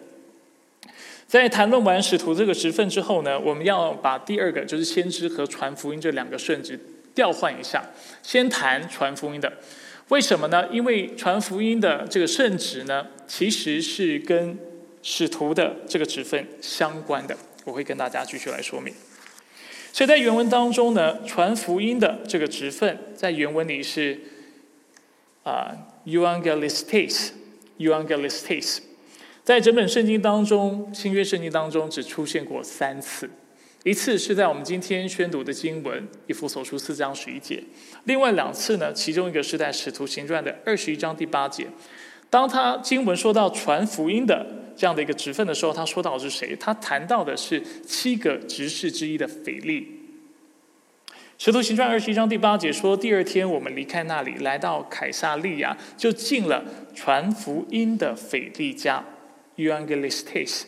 [1.28, 6.80] 在谈论完使徒这个职分之后呢，我们要把第二个就是先知和传福音这两个圣职
[7.16, 7.84] 调换一下，
[8.22, 9.52] 先谈传福音的。
[10.10, 10.68] 为什么呢？
[10.72, 14.58] 因为传福音的这个圣职呢，其实是跟
[15.02, 17.36] 使徒的这个职分相关的。
[17.66, 18.94] 我会跟大家继续来说明。
[19.92, 24.20] 所以在原文当中呢，传福音的这个职分在原文里是
[25.44, 25.76] 啊。
[26.06, 28.78] Euangelistes，Euangelistes，
[29.44, 33.30] 在整本圣经当中，新约圣经当中只出现过三次，
[33.84, 37.64] 一次是在我们今天宣读的经文以弗所书四章十一节，
[38.06, 41.68] 另外两次呢，其中一个是在使徒行传的二十一章第八节。
[42.30, 46.56] 当他经文说到传福音的这样的一个职分的时候，他说到的是谁？
[46.60, 49.95] 他谈到的是七个执事之一的腓力。
[51.38, 59.04] 使徒行传二十一章第八节说：“第二天，我们离开那里，来到凯撒利亚，就进了传福音的腓利家
[59.58, 60.64] （Euangelistes），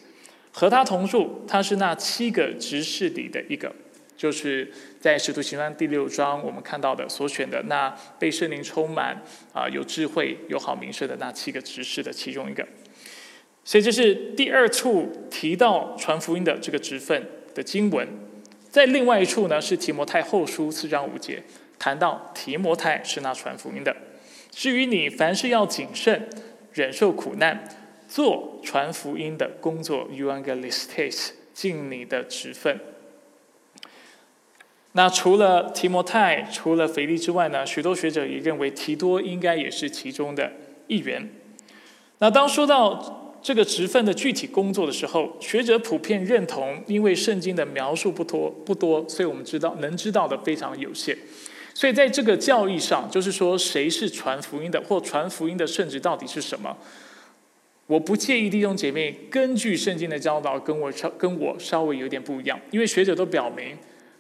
[0.51, 1.45] 和他同住。
[1.47, 3.73] 他是那七个执事里的一个，
[4.17, 9.21] 就是在使徒行传第六章我们看到的所选的那被圣灵充满、
[9.53, 12.67] 啊有智慧、有好名声的那七个执事的其中一个。
[13.63, 17.25] 所以这是第二处提到传福音的这个职分
[17.55, 18.05] 的经文。”
[18.77, 21.41] 在另外一处呢，是提摩太后书四章五节，
[21.79, 23.97] 谈到提摩太是那传福音的。
[24.51, 26.29] 至于你，凡事要谨慎，
[26.73, 27.67] 忍受苦难，
[28.07, 32.79] 做传福音的工作，Euangelistes，尽你的职分。
[34.91, 40.51] 那除了提摩太，除了腓力之外呢，许多学者也认为提多应该也是其中的
[40.85, 41.27] 一员。
[42.19, 43.16] 那当说到。
[43.41, 51.17] 这个职分的具体工作的时候，学者普遍认同，因为圣经的描述不多不多，所以我们知道能知道的非常有限。
[51.73, 56.75] 所以在这个教义上，就是说谁是传福音的，或传福音的圣职到底是什么？
[57.85, 63.77] 我不介意弟兄姐妹根据圣经的教导跟我稍跟我稍微有点不一样，因为学者都表明，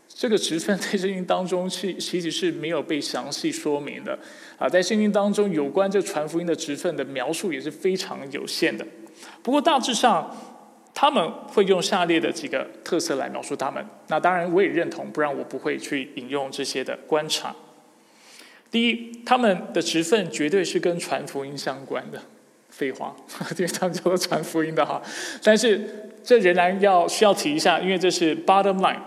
[0.07, 4.17] 这个职分在圣经当中是其实是没有被详细说明的
[4.57, 8.87] 啊，在圣经当中有关这传福音的职分的描述也是非常有限的。
[9.41, 10.35] 不过大致上，
[10.93, 13.85] 他们会用下列的几个特色来描述他们。
[14.07, 17.55] 那当然我也认同，不然我不会去引用这些的观察。
[18.69, 22.21] 第一，他们的职分绝对是跟传福音相关的。
[22.69, 23.15] 废话，
[23.57, 25.01] 因为他们叫做传福音的哈。
[25.41, 28.99] 但是这仍然要需要提一下，因为这是 bottom line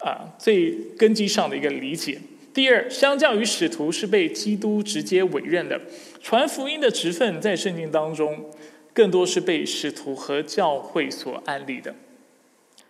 [0.00, 2.20] 啊，最根基上的一个理解。
[2.52, 5.80] 第二，相较于使徒是被基督直接委任的，
[6.20, 8.44] 传福音的职分在圣经当中
[8.96, 11.94] 更多是被使徒和教会所安利的。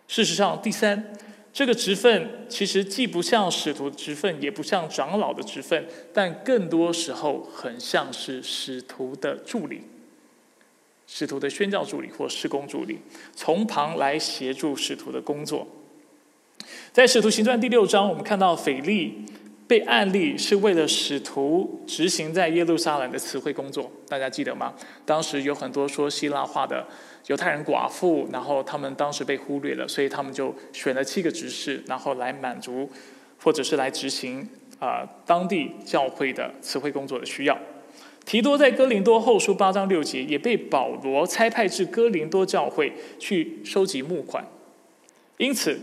[0.07, 1.13] 事实上，第三。
[1.51, 9.81] 这个职分其实既不像使徒职分，也不像长老的职分，但更多时候很像是使徒的助理、
[11.07, 12.99] 使徒的宣教助理或施工助理，
[13.33, 15.67] 从旁来协助使徒的工作。
[16.93, 19.25] 在使徒行传第六章，我们看到腓力
[19.67, 24.73] 被案例是为了使徒执行在耶路撒冷的词汇工作，大家记得吗？
[25.05, 26.85] 当时有很多说希腊话的。
[27.27, 32.89] 犹太人寡妇，然后他们当时被忽略了，所以他们就选了七个执事，然后来满足，
[33.43, 34.47] 或者是来执行
[34.79, 37.57] 啊当地教会的词汇工作的需要。
[38.25, 44.47] 提多在哥林多后书八章六节也被保罗差派至哥林多教会去收集募款，
[45.35, 45.77] 因此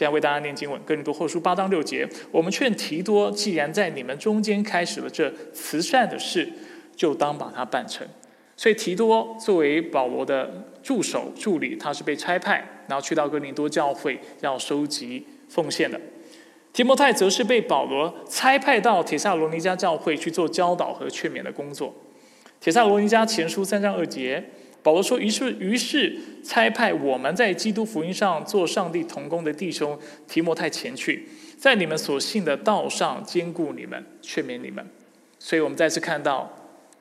[0.00, 6.50] 现在为大家念经文，哥林多后书八章六节，我们劝提多，既然在你们中间开始了这慈善的事，
[6.96, 8.08] 就当把它办成。
[8.56, 16.00] 所以提多作为保罗的助手助理，他是被差派，然后去到哥林多教会要收集奉献的。
[16.72, 21.94] 提摩太则是被保罗差派到铁萨罗尼迦教会去做教导和劝勉的工作。
[22.58, 24.42] 铁萨罗尼迦前书三章二节，
[24.82, 34.86] 保罗说：“于是，于是差派我们在基督福音上做上帝同工的弟兄提摩太前去，在你们所信的道上兼顾你们，劝勉你们。”
[35.38, 36.52] 所以我们再次看到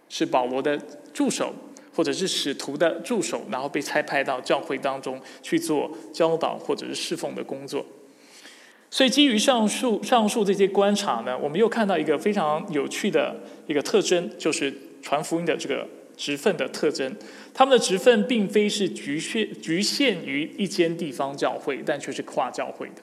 [0.07, 0.79] 是保罗的。
[1.11, 1.53] 助手，
[1.93, 7.85] 或者是使徒的助手，然后被差派到教会当中去做教导或者是侍奉的工作。
[8.89, 13.35] 所以基于上述上述这些观察呢，我们又看到一个非常有趣的
[13.67, 15.85] 一个特征，就是传福音的这个
[16.19, 17.15] 职分的特征。
[17.53, 23.01] 他们的职分并非是局限局限于一间地方教会，但却是跨教会的。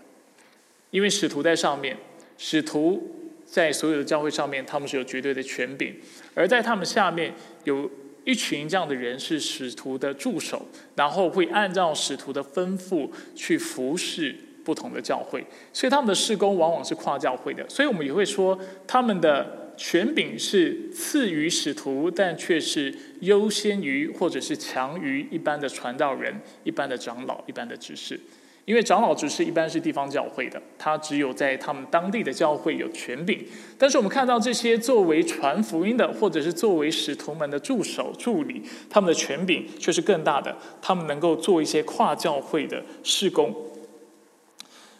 [0.91, 1.97] 因为使徒在上面，
[2.37, 3.03] 使徒
[3.47, 5.97] 在所有的教会上面，他们是有绝对的权柄。
[6.35, 7.33] 而在他们下面
[7.65, 7.91] 有
[8.25, 17.67] 一群这样的人是使徒的助手，然后会按照使徒的吩咐去服侍不同的教会，所以他们的事工往往是跨教会的。
[17.69, 28.19] 所以我们也会说，他们的权柄是次于使徒，但却是优先于或者是强于一般的传道人、一般的长老、一般的执事。
[28.65, 33.47] 因为长老执事一般是地方教会的，他只有在他们当地的教会有权柄。
[33.79, 38.61] 但是我们看到这些作为传福音的，或者是作为使徒们的助手助理，
[38.91, 40.57] 他们的权柄却是更大的。
[40.83, 43.55] 他们能够做一些跨教会的事工。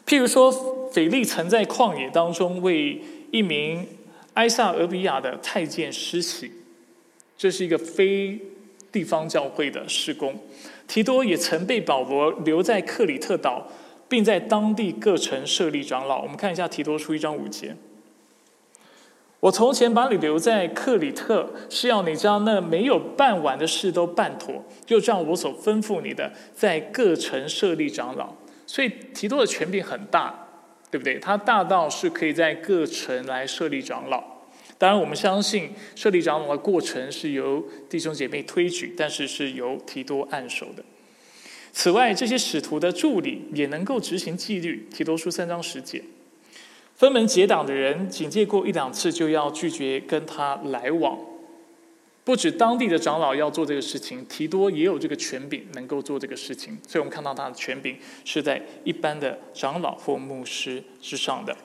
[0.07, 0.53] 譬如说，
[0.93, 3.85] 腓力曾在旷野当中为一名
[4.37, 6.53] 埃萨俄比亚的太监施洗，
[7.37, 8.41] 这是一个非
[8.93, 10.39] 地方教会的施工。
[10.87, 13.67] 提多也曾被保罗留在克里特岛，
[14.09, 16.23] 并在当地各城设立长老。
[16.23, 17.77] 我们看一下提多出一章五节
[19.41, 28.35] ：“我从前把你留在克里特，是要你将那没有办完的事都办妥，就照我所吩咐你的，在各城设立长老。”
[28.69, 30.46] 所以提多的权柄很大，
[30.97, 31.19] 对不对？
[31.19, 34.25] 他大到是可以在各城来设立长老。
[34.79, 40.83] 当然，我们相信设立长老的过程是由弟兄姐妹推举，但是是由提多按手的。
[41.71, 44.89] 此外，这些使徒的助理也能够执行纪律。
[44.91, 46.03] 提多书三章十节，
[46.95, 51.19] 分门结党的人警戒过一两次，就要拒绝跟他来往。
[52.27, 56.77] 不止当地的长老要做这个事情，提多也有这个权柄，能够做这个事情。
[56.85, 61.57] 所以我们看到他的权柄是在一般的长老或牧师之上的。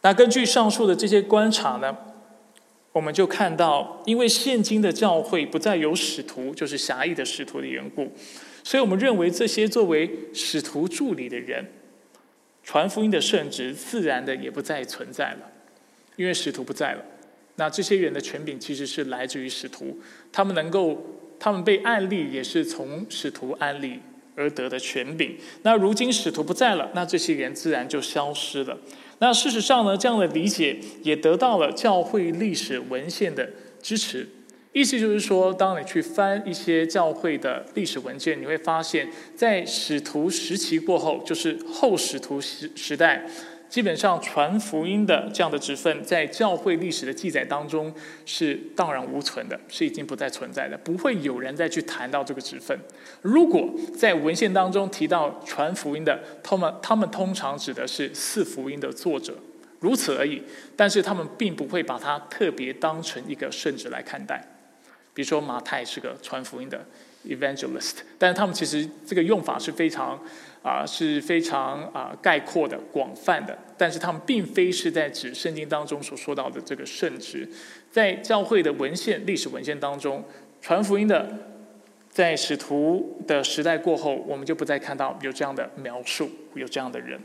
[0.00, 1.96] 那根据上述的这些观察呢，
[2.90, 8.12] 我们就看到，因为现今的教会不再有使徒，就是狭义的使徒的缘故，
[8.64, 11.64] 所以我们认为这些作为使徒助理的人，
[12.64, 15.52] 传福音的圣职自然的也不再存在了，
[16.16, 17.04] 因为使徒不在了。
[17.56, 19.98] 那这些人的权柄其实是来自于使徒，
[20.32, 21.00] 他们能够，
[21.38, 24.00] 他们被案例也是从使徒案例
[24.34, 25.36] 而得的权柄。
[25.62, 28.76] 那如今使徒不在了，那这些人自然就消失了。
[29.20, 33.48] 那事实上呢，这样的理解也得到了教会历史文献的
[33.80, 34.28] 支持。
[34.72, 43.24] 意思就是说，当你去翻一些教会的历史文件，你会发现，在使徒时期过后，就是后使徒时时代，
[43.74, 47.92] 基本上传福音的这样的职分，在教会历史的记载当中
[48.24, 52.78] 是荡然无存的，是已经不再存在的，不会有人再去谈到这个职分。
[53.20, 53.68] 如果
[53.98, 59.36] 在文献当中提到传福音的，他们他们通常指的是四福音的作者，
[59.80, 60.40] 如此而已。
[60.76, 64.40] 但是他们并不会把它特别当成一个圣旨来看待。
[65.12, 66.86] 比如说马太是个传福音的
[67.26, 70.22] evangelist，但是他们其实这个用法是非常
[70.64, 77.48] 啊是非常啊概括的、广泛的，但是他们并非是在指圣经当中所说到的这个圣职。
[77.92, 80.24] 在教会的文献、历史文献当中，
[80.60, 81.28] 传福音的
[82.10, 87.20] 在使徒的时代过后，我们就不再看到有这样的描述，有这样的人。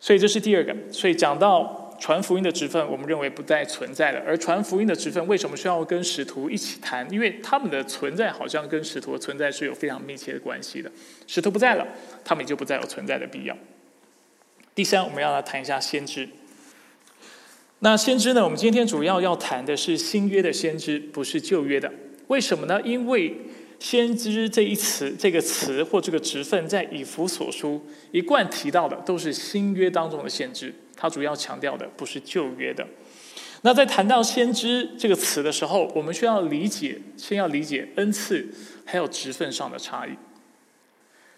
[0.00, 0.74] 所以这是第二个。
[0.90, 1.81] 所以讲到。
[2.02, 4.20] 传福音的职分，我们认为不再存在了。
[4.26, 7.08] 而传福音的职分，为什么需要跟使徒一起谈？
[7.12, 10.90] 因为他们的存在好像跟使徒的存在是有非常密切的关系的。
[11.28, 11.86] 使徒不在了，
[12.24, 13.56] 他们也就不再有存在的必要。
[14.74, 16.28] 第三，我们要来谈一下先知。
[17.78, 18.42] 那先知呢？
[18.42, 21.92] 我们今天主要要谈的是新约的先知，不是旧约的。
[22.26, 22.82] 为什么呢？
[22.82, 23.32] 因为
[23.78, 30.74] 先知这一词、这个词或这个职分，在以弗所书一贯提到的，都是新约当中的先知。
[31.02, 32.86] 他主要强调的不是旧约的。
[33.62, 38.46] 那在谈到先知这个词的时候，我们需要理解，先要理解恩赐
[38.84, 40.12] 还有职分上的差异。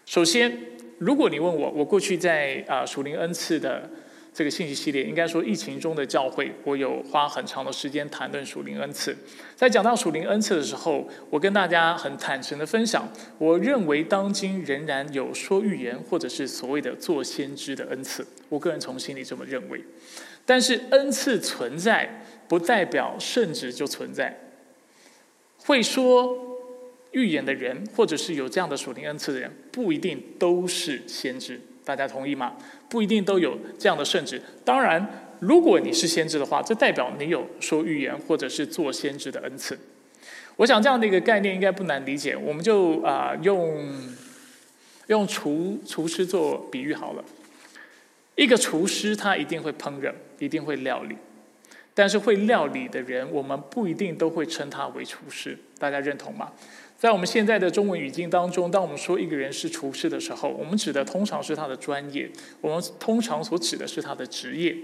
[0.05, 0.55] 首先，
[0.99, 3.89] 如果你问我，我过去在啊属灵恩赐的。
[4.35, 9.15] 这个信息系列，应该说疫情中的教会，我有花很长的时间谈论属灵恩赐。
[9.55, 13.07] 在讲到属灵恩赐的时候，我跟大家很坦诚的分享，
[13.37, 18.27] 我认为当今仍然有说预言或者是所谓的做先知的恩赐。
[18.49, 19.81] 我个人从心里这么认为。
[20.45, 24.37] 但是恩赐存在，不代表圣旨就存在。
[25.59, 26.37] 会说
[27.11, 31.61] 预言的人，或者是有这样的属灵恩赐的人，不一定都是先知。
[31.85, 32.53] 大家同意吗？
[32.89, 34.41] 不一定都有这样的圣旨。
[34.65, 35.07] 当然，
[35.39, 39.77] 如果你是先知的话，这代表你有说预言或者是做先知的恩赐。
[40.57, 42.35] 我想这样的一个概念应该不难理解。
[42.35, 43.79] 我们就啊用
[45.07, 47.23] 用厨厨师做比喻好了。
[48.35, 51.15] 一个厨师他一定会烹饪，一定会料理，
[51.93, 55.57] 但是会料理的人，我们不一定都会称他为厨师。
[55.77, 56.51] 大家认同吗？
[57.05, 62.27] 在我们现在的中文语境当中，当我们说一个人是厨师的时候，我们指的通常是他的专业，
[62.61, 64.75] 我们通常所指的是他的职业。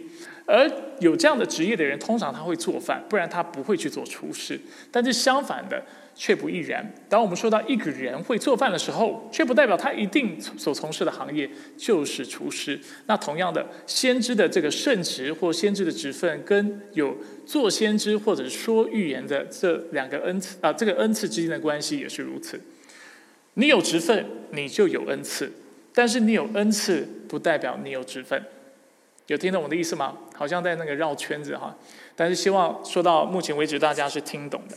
[0.45, 0.69] 而
[0.99, 4.61] 有这样的职业的人，通常他会做饭，不然他不会去做厨师。
[4.91, 5.83] 但是相反的。
[6.15, 6.93] 却不亦然。
[7.09, 12.79] 当我们说到一个人会做饭的时候，却不代表他一定所从事的行业就是厨师。
[13.07, 22.59] 那同样的，先知的这个圣职或先知的职分，跟有做先知或者说预言的这两个恩赐啊，这个恩赐之间的关系也是如此。
[23.55, 25.47] 你有职分，你就有恩赐；
[25.93, 28.41] 但是你有恩赐，不代表你有职分。
[29.27, 30.17] 有听懂我的意思吗？
[30.35, 31.77] 好像在那个绕圈子哈。
[32.15, 34.75] 但是希望说到目前为止，大家是听懂的。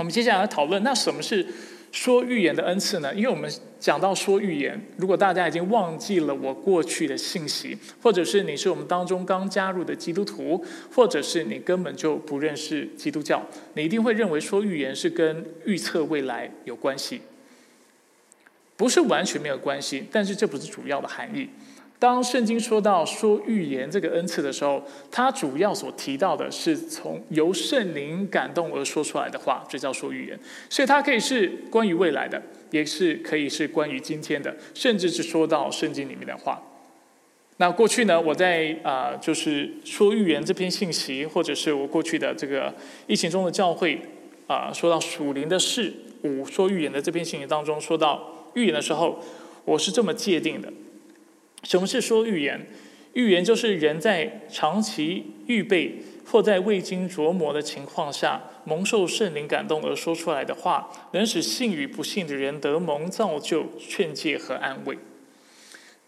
[0.00, 1.46] 我们接下来讨论，那什么是
[1.92, 3.14] 说预言的恩赐呢？
[3.14, 13.44] 因为我们讲到说预言，如果大家已经忘记了我过去的信息，或者是你是我们当中刚加入的基督徒，或者是你根本就不认识基督教，
[13.74, 17.20] 你一定会认为说预言是跟预测未来有关系，
[18.78, 21.50] 不是完全没有关系，但是这不是主要的含义。
[22.00, 30.40] 当圣经说到说预言这个恩赐的时候，它主要所提到的是从由圣灵感动而说出来的话，这叫说预言。
[30.70, 36.62] 所以它可以是关于未来的，也是可以是关于今天的，甚至是说到圣经里面的话。
[37.58, 42.74] 那过去呢，我在啊，就是说预言这篇信息，或者是我过去的这个
[43.06, 44.00] 疫情中的教会
[44.46, 45.92] 啊，说到属灵的事，
[46.22, 49.22] 五说预言的这篇信息当中，说到预言的时候，
[49.66, 50.72] 我是这么界定的。
[51.62, 52.66] 什么是说预言？
[53.12, 64.96] 预言就是人在长期预备或在未经琢磨的情况下，蒙受圣灵感动而说出来的话，能使信与不信的人得蒙造就、劝诫和安慰。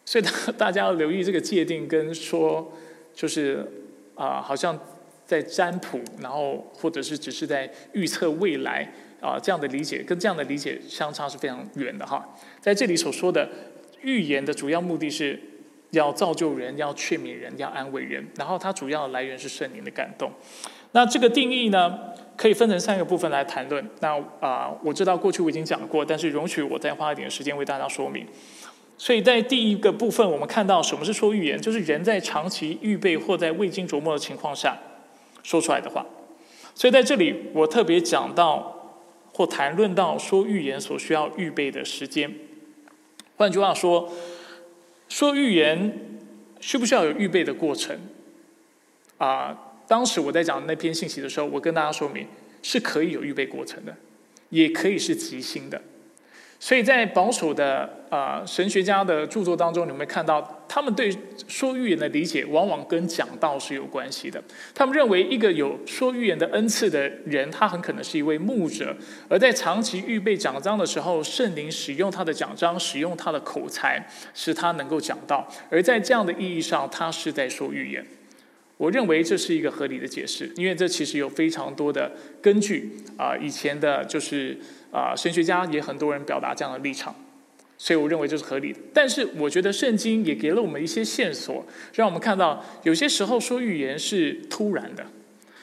[0.04, 2.72] 所以大大家要留意这个界定，跟说
[3.12, 3.66] 就是
[4.14, 4.78] 啊，好像
[5.26, 8.88] 在占卜，然后或者是只是在预测未来
[9.20, 12.24] 啊这样的理解，跟这样的理解相差是非常远的哈。
[12.60, 13.48] 在这里所说的。
[14.02, 15.40] 预言的主要目的是
[15.90, 18.26] 要造就人，要劝勉人，要安慰人。
[18.36, 20.30] 然后它主要的来源是圣灵的感动。
[20.92, 21.98] 那这个定义呢，
[22.36, 23.88] 可以分成三个部分来谈论。
[24.00, 28.26] 那啊，我知道过去我已经讲过，但是容许我再花一点时间为大家说明。
[28.98, 34.76] 所以在第一个部分，我们看到什么是说预言，就是人在长期预备或在未经琢磨的情况下
[35.42, 36.04] 说出来的话。
[36.74, 39.00] 所以在这里，我特别讲到
[39.32, 42.30] 或谈论到说预言所需要预备的时间。
[43.42, 44.08] 换句话说，
[45.08, 45.98] 说预言
[46.60, 47.98] 需不需要有预备的过程？
[49.18, 52.28] 啊，当时我在讲那篇信息的时候，我跟大家说明
[52.62, 53.96] 是可以有预备过程的，
[54.50, 55.82] 也可以是即兴的。
[56.62, 61.10] 所以在保守的啊神学家的著作当中，你会看到他们对
[61.48, 64.40] 说预言的理解，往往跟讲道是有关系的。
[64.72, 68.96] 他们认为，一个有说预言的恩赐的人，他很可能是一位牧者，
[69.28, 74.00] 而在长期预备讲章的时候，圣灵使用他的讲章，使用他的口才，
[74.32, 75.48] 使他能够讲道。
[75.68, 78.06] 而在这样的意义上，他是在说预言。
[78.76, 84.56] 我认为这是一个合理的解释，因为这其实有非常多的根据啊，以前的就是。
[84.92, 87.14] 啊，神学家也很多人表达这样的立场，
[87.78, 88.78] 所以我认为这是合理的。
[88.92, 91.64] 但是我觉得圣经也给了我们一些线索，
[91.94, 95.06] 让我们看到有些时候说预言是突然的，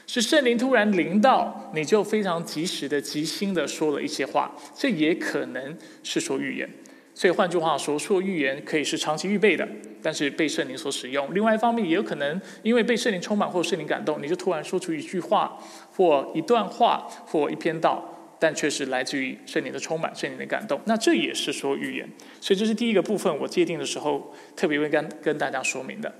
[0.07, 6.67] 是圣灵突然临到，你就非常及时的、即兴的说了一些话，这也可能是说预言。
[7.13, 9.67] 所以换句话说，说预言可以是长期预备的，
[10.01, 11.35] 但是被圣灵所使用。
[11.35, 15.59] 另外一方面，也有可能因为被圣灵充满或圣灵感动，你就突然说出一句话，
[15.91, 18.18] 或一段话，或一篇道。
[18.39, 22.09] 但却是来自于圣灵的充满、圣灵的感动，那这也是说预言。
[22.39, 26.13] 所以这是第一个部分，我界定的时候特别会跟跟大家说明的。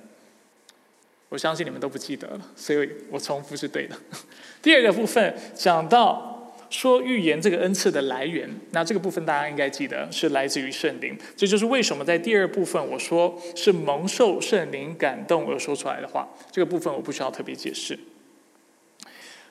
[1.29, 3.95] 我相信你们都不记得了，所以我重复是对的。
[4.61, 11.17] 第二个部分讲到说预言这个恩赐的来源，那这个部分大家应该记得是来自于圣灵。
[11.37, 17.97] 这就是为什么在第二部分我说是蒙受圣灵感动而说出来的话，这个部分我不需要特别解释。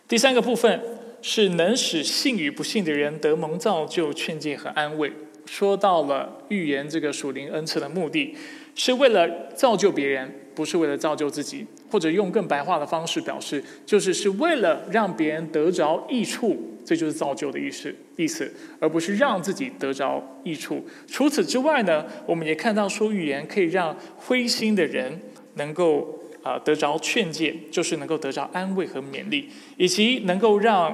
[0.07, 0.83] 第三个部分。
[1.21, 5.13] 是能使信与不信的人得蒙造就、劝诫和安慰。
[5.45, 8.35] 说到了预言这个属灵恩赐的目的，
[8.75, 11.67] 是为了造就别人，不是为了造就自己。
[11.91, 20.85] 或者用更白话的方式表示，就是是为了让别人得着益处，这就是造就的意思意思，而不是让自己得着益处。
[21.07, 25.19] 除此之外呢，我们也看到说预言可以让灰心的人
[25.55, 26.18] 能够。
[26.43, 30.91] 啊，得着劝诫，就是能够得着安慰和勉励，以及能够让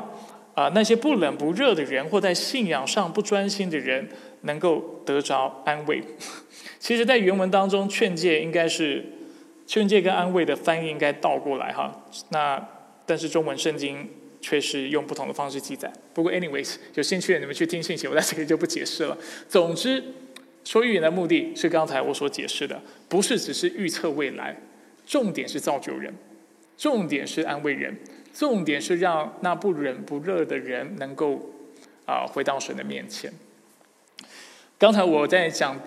[0.54, 4.08] 啊那些不冷不热的人，或在信仰上不专心的人，
[4.42, 6.02] 能够得着安慰。
[6.78, 9.04] 其实，在原文当中，劝诫应该是
[9.66, 12.04] 劝诫跟安慰的翻译应该倒过来哈。
[12.30, 12.62] 那
[13.06, 14.08] 但是中文圣经
[14.40, 15.90] 却是用不同的方式记载。
[16.12, 19.16] 不过，anyways，有兴趣的你们去听信息，我在这里就不解释了。
[19.48, 20.02] 总之，
[20.64, 24.54] 说预言的目的是刚才我所解释的，不是只是预测未来。
[25.06, 26.14] 重点是造就人，
[26.76, 27.96] 重点是安慰人，
[28.32, 31.40] 重点是让那不冷不热的人能够
[32.06, 33.32] 啊回到神的面前。
[34.78, 35.80] 刚才我在讲，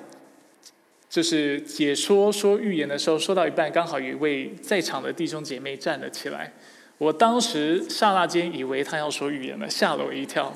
[1.09, 6.53] 就是解说说预言的时候，说到一半，刚好有一位在场的弟兄姐妹站了起来，
[6.97, 10.53] 我当时刹那间以为他要说预言了，吓了我一跳。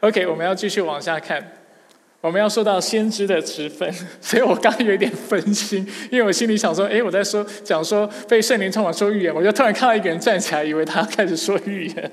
[0.00, 1.57] OK，我们要继续往下看。
[2.20, 3.88] 我们要说到先知的职分，
[4.20, 12.12] 所以我刚有点分心，因为我心里想说，哎，我在说讲说被圣灵充满说预言，我就突然看到一个人站起来，以为他开始说预言。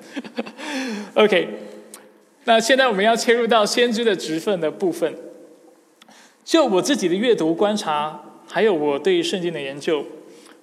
[1.16, 1.48] OK，
[2.44, 5.12] 那现在我们要切入到先知的职分的部分。
[6.44, 10.06] 就我自己的阅读观察，还有我对圣经的研究，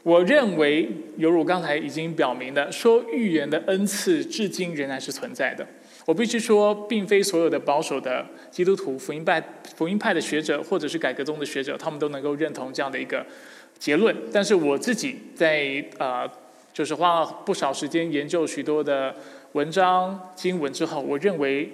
[0.05, 5.67] 我认为，犹如刚才已经表明的，说预言的恩赐，至今仍然是存在的。
[6.05, 9.43] 我必须说，并非所有的保守的基督徒、福音派、
[9.77, 13.25] 福音派的学者，或者是改革宗的学者，他们都能够认同这样的一个
[13.79, 14.15] 结论。
[14.33, 16.29] 但是我自己在啊，
[16.73, 19.15] 就是花了不少时间研究许多的
[19.53, 21.71] 文章、经文之后，我认为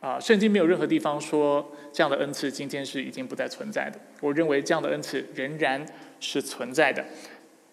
[0.00, 3.98] 啊，圣经没有任何地方说这样的恩赐今天是已经不再存在的。
[4.20, 5.84] 我认为这样的恩赐仍然
[6.20, 7.04] 是存在的，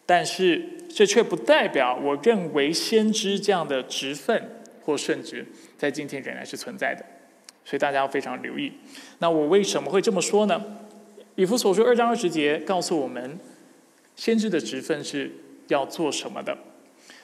[0.06, 5.46] 但是这却不代表我认为先知这样的职分或圣职。
[5.78, 7.06] 在今天仍然是存在的，
[7.64, 8.72] 所以大家要非常留意。
[9.20, 10.64] 那我为什么会这么说呢？
[11.36, 13.38] 以弗所书二章二十节告诉我们，
[14.16, 15.32] 先知的职分是
[15.68, 16.58] 要做什么的。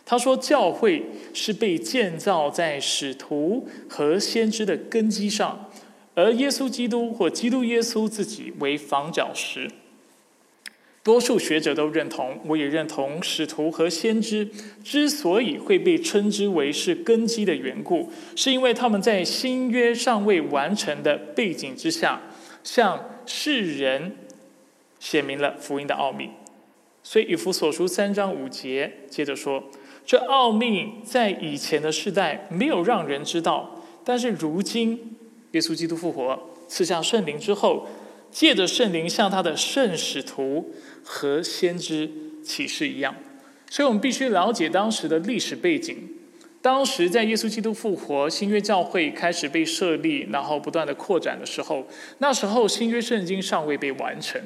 [0.03, 5.69] 他说，教会是被建造在使徒和先知的根基上，
[6.15, 9.71] 而耶稣基督或基督耶稣自己为房角石。
[11.03, 14.47] 多数学者都认同，我也认同，使徒和先知
[14.83, 22.21] 之所以会被称之为是根基的缘故，是因为他们在新约尚未完成的背景之下，
[22.63, 24.15] 向世人
[24.99, 26.29] 写明了福音的奥秘。
[27.01, 29.63] 所以以弗所书三章五节接着说
[30.05, 35.17] ：“这奥秘在以前的世代没有让人知道，但是如今
[35.53, 37.87] 耶稣基督复活，赐下圣灵之后，
[38.31, 40.73] 借着圣灵向他的圣使徒。”
[41.03, 42.09] 和先知
[42.43, 43.15] 启示一样，
[43.71, 46.07] 所以我们必须了解当时的历史背景。
[46.61, 51.87] 当时在耶稣基督复活、新约教会开始被设立，然后不断的扩展的时候，
[52.19, 54.39] 那时候新约圣经尚未被完成。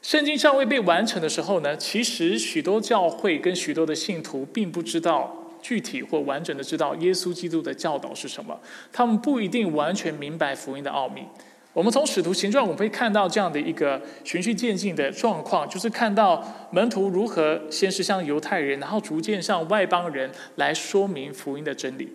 [0.00, 8.58] 圣经尚未被完成的时候呢，其实许多教会跟许多的信徒并不知道具体或完整的知道耶稣基督的教导是什么，
[8.92, 11.24] 他们不一定完全明白福音的奥秘。
[11.72, 22.08] 我们从使徒行传，我们会看到这样的一个循序渐进的状况，就是看到门徒如何先是向犹太人，然后逐渐向外邦人来说明福音的真理。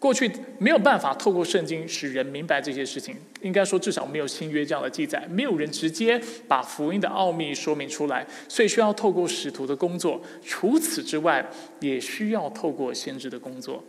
[0.00, 10.20] 过去没有办法透过圣经使人明白这些事情，应该说至少没有新约这样的记载，没有人直接把福音的奥秘说明出来，所以需要透过使徒的工作。
[10.44, 11.48] 除此之外，
[11.78, 13.82] 也需要透过先知的工作。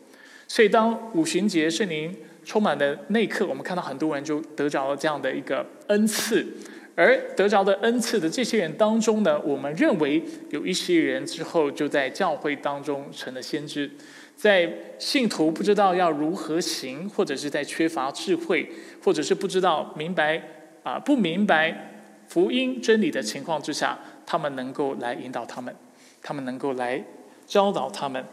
[0.47, 2.15] 所以当五旬节圣灵。
[2.47, 6.47] 充满的那一刻，我们看到很多人就得着了这样的一个恩赐，
[6.95, 13.91] 而得着的恩赐的这些人当中呢，我们认为有一些人之后就在教会当中成了先知，
[14.37, 18.69] 在信徒不知道要如何行，或者是在缺乏智慧，
[19.03, 20.41] 或者是不知道明白
[20.83, 25.75] 啊不明白福音真理的情况之下，他们能够来引导他们，
[26.21, 27.03] 他们能够来
[27.45, 28.23] 教导他们，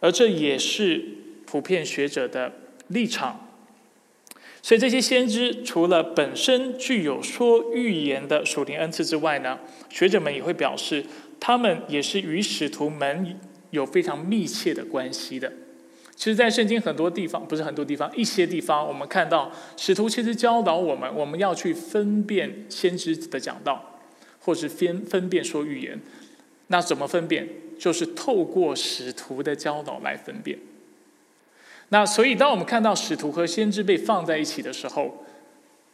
[0.00, 1.00] 而这也是
[1.46, 2.52] 普遍学者的
[2.88, 3.46] 立场。
[4.62, 9.58] 所以这些先知除了本身具有说预言的属灵恩赐之外呢，
[9.88, 11.04] 学者们也会表示，
[11.38, 13.38] 他们也是与使徒们
[13.70, 15.50] 有非常密切的关系的。
[16.14, 23.98] 其实，在圣经很多地方，不是很多地方，一些地方，我们看到使徒其实教导我们，我们要去分辨先知的讲道，
[24.38, 25.98] 或是分分辨说预言。
[26.66, 27.48] 那怎么分辨？
[27.78, 30.58] 就是透过使徒的教导来分辨。
[31.90, 35.24] 那所以，当我们看到使徒和先知被放在一起的时候，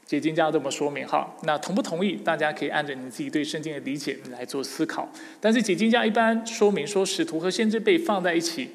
[0.05, 1.35] 解经家这么说明哈。
[1.45, 2.13] 那同不同意？
[2.13, 5.11] 大家可以按照你自己对圣经的理解来做思考。
[5.41, 8.69] 但是解经家一般说明说，使徒和先知被放在一起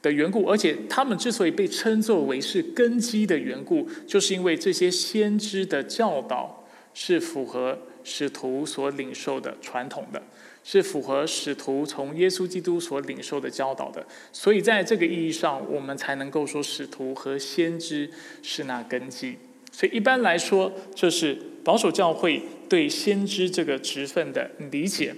[0.00, 6.64] 的缘故，而且他们之所以被称作为是根基的缘故，就是因为这些先知的教导
[6.94, 10.22] 是符合使徒所领受的传统的。
[10.62, 18.10] 是符合使徒从耶稣基督所领受的教导的，所以在这个意义上，我们才能够说使徒和先知
[18.42, 19.36] 是那根基。
[19.72, 25.14] 所以一般来说，这是保守教会对先知这个职分的理解，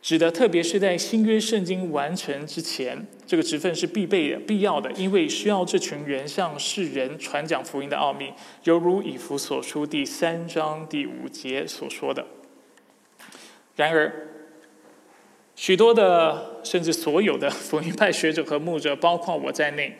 [0.00, 8.32] 指的特别是在新约圣经完成之前，这个职分是必备的、必要的，因为需要这群人向世人传讲福音的奥秘，
[8.64, 12.26] 犹如以弗所书第三章第五节所说的。
[13.78, 14.12] 然而，
[15.54, 19.96] 许多的甚至所有的福音派学者和牧者，包括我在内，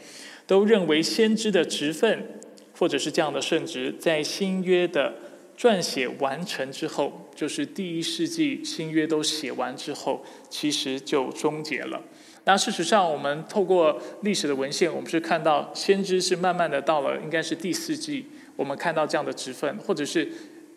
[0.48, 2.40] 都认为先知的职分，
[2.76, 5.14] 或者是这样的圣职，在新约的
[5.56, 12.02] 撰写完成之后，就是第一世纪新约都写完之后，其实就终结了。
[12.46, 18.26] 那事实上，我们透过历史的文献，我们是看到先知是慢慢的到了应该是第四纪，
[18.56, 20.28] 我们看到这样的职分，或者是。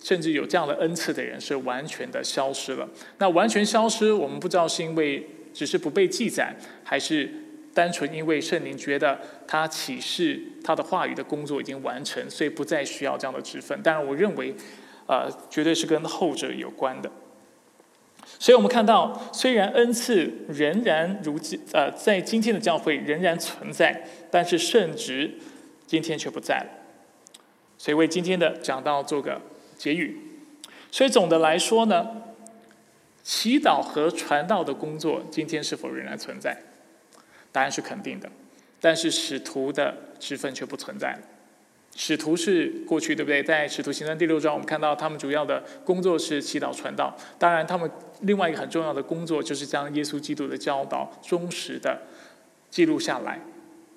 [0.03, 2.89] 甚至有这样的恩赐的人是完全的消失了。
[3.19, 5.23] 那完全消失，我们不知道是因为
[5.53, 7.29] 只是不被记载，还是
[7.71, 13.79] 单纯因为圣灵觉得他启示他的话语的工作已经完成，所以不再需要这样的职分。
[13.83, 14.55] 当然，我认为，
[15.05, 17.11] 呃，绝对是跟后者有关的。
[18.39, 25.35] 所以我们看到，虽然恩赐仍然如今呃在今天的教会仍然存在，但是圣职
[25.85, 26.65] 今天却不在了。
[27.77, 29.39] 所以为今天的讲道做个。
[29.81, 30.15] 结语，
[30.91, 32.07] 所以总的来说呢，
[33.23, 36.55] 祈祷和传道的工作今天是否仍然存在？
[37.51, 38.29] 答案是肯定的。
[38.79, 41.19] 但是使徒的职分却不存在了。
[41.95, 43.41] 使徒是过去对不对？
[43.41, 47.17] 在使徒行传第六章，我们看到他们主要的工作是祈祷传道。
[47.39, 52.03] 当然，他们另外一个很重要的工作就是将耶稣基督的教导忠实的
[52.69, 53.41] 记录下来，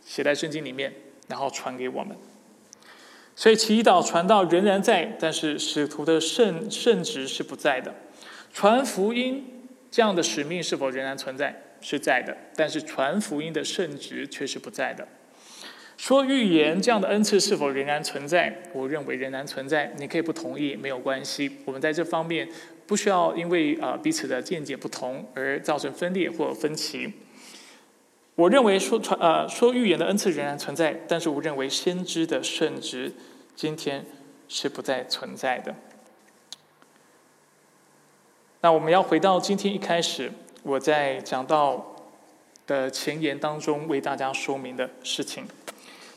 [0.00, 0.90] 写在圣经里面，
[1.28, 2.16] 然后传给我们。
[3.36, 7.94] 所以祈祷传道仍然在，但是使徒的圣圣职是不在的。
[8.52, 9.44] 传福音
[9.90, 11.60] 这样的使命是否仍然存在？
[11.80, 15.06] 是在的，但是传福音的圣职却是不在的。
[15.96, 18.62] 说预言这样的恩赐是否仍然存在？
[18.72, 19.92] 我认为仍然存在。
[19.98, 21.50] 你可以不同意，没有关系。
[21.64, 22.48] 我们在这方面
[22.86, 27.12] 不需要因为啊彼此的见解不同而造成分裂或分歧。
[28.36, 33.12] 我认为说传呃说预言的恩赐仍然存在，但是我认为先知的圣职
[33.54, 34.04] 今天
[34.48, 35.74] 是不再存在的。
[38.60, 40.32] 那我们要回到今天一开始
[40.62, 41.94] 我在讲到
[42.66, 45.44] 的前言当中为大家说明的事情。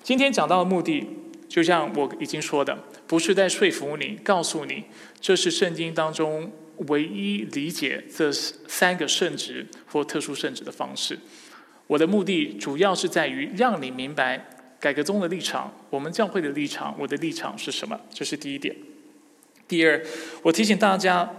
[0.01, 1.05] 今天讲到的目的，
[1.47, 4.85] 就像我已经说的，不是在说服你，告诉你
[5.19, 6.51] 这是圣经当中
[6.87, 11.19] 唯一理解这三个圣职或特殊圣职的方式。
[11.87, 14.45] 我的目的主要是在于让你明白
[14.79, 17.99] 改革中的立场，我们教会的立场，我的立场是什么。
[18.13, 18.75] 这是第一点。
[19.67, 20.01] 第二，
[20.43, 21.29] 我提醒大家，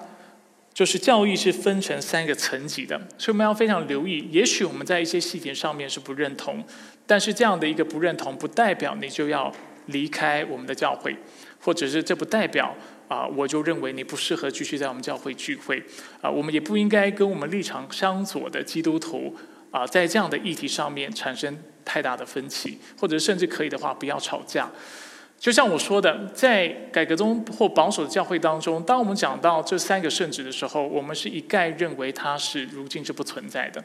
[0.74, 4.28] 就是教育是分成三个层级的，所以我们要非常留意。
[4.30, 6.64] 也许我们在一些细节上面是不认同，
[7.06, 9.52] 但是这样的一个不认同，不代表你就要
[9.86, 11.16] 离开我们的教会，
[11.60, 12.74] 或者是这不代表。
[13.08, 15.82] 啊，我就认为你不适合继续在我们教会聚会。
[16.20, 19.34] 啊，我们也不应该跟我们立场相左的基督徒
[19.70, 24.70] 啊，在这样的议题上面产生太大的分歧，或者甚至可以的话，不要吵架。
[25.38, 33.84] 就像我说的，在改革中或保守的教会当中，当我们讲到这三个圣旨的时候，我们是一概认为它是如今是不存在的。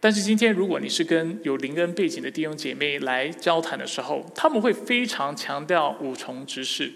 [0.00, 6.92] 但是今天，如果你是跟有灵恩背景的弟兄姐妹来交谈的时候，他们会非常强调五重执事。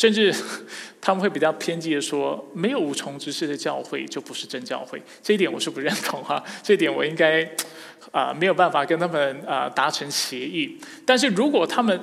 [0.00, 0.34] 甚至
[0.98, 5.00] 他们会比较偏激的说，没有无从之事的教会就不是真教会。
[5.22, 7.46] 这一点我是不认同哈， 这一点我应该
[8.10, 10.78] 啊没有办法跟他们啊达成协议。
[11.04, 12.00] 但是如果他们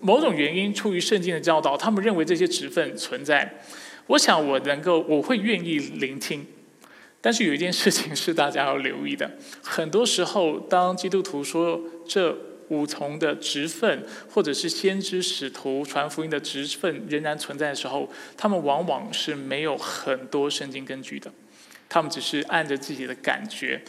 [0.00, 3.60] 某种原因出于圣经的教导，他们认为这些职分存在，
[4.06, 6.46] 我想我能够我会愿意聆听。
[7.20, 9.30] 但是有一件事情是大家要留意的，
[9.62, 11.78] 很多时候当基督徒说
[12.08, 12.34] 这。
[12.68, 21.32] 五重的职分，或者是先知、使徒、传福音的职分仍然存在的时候，他们往往是没有很多圣经根据的，
[21.88, 23.82] 他们只是按着自己的感觉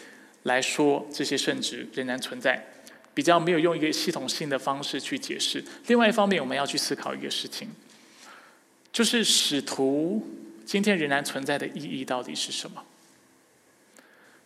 [0.44, 2.66] 来说这些圣职仍然存在，
[3.14, 5.64] 比较没有用一个系统性的方式去解释。
[5.88, 7.70] 另外一方面，我们要去思考一个事情，
[8.92, 10.28] 就是使徒
[10.66, 12.84] 今天仍然存在的意义到底是什么？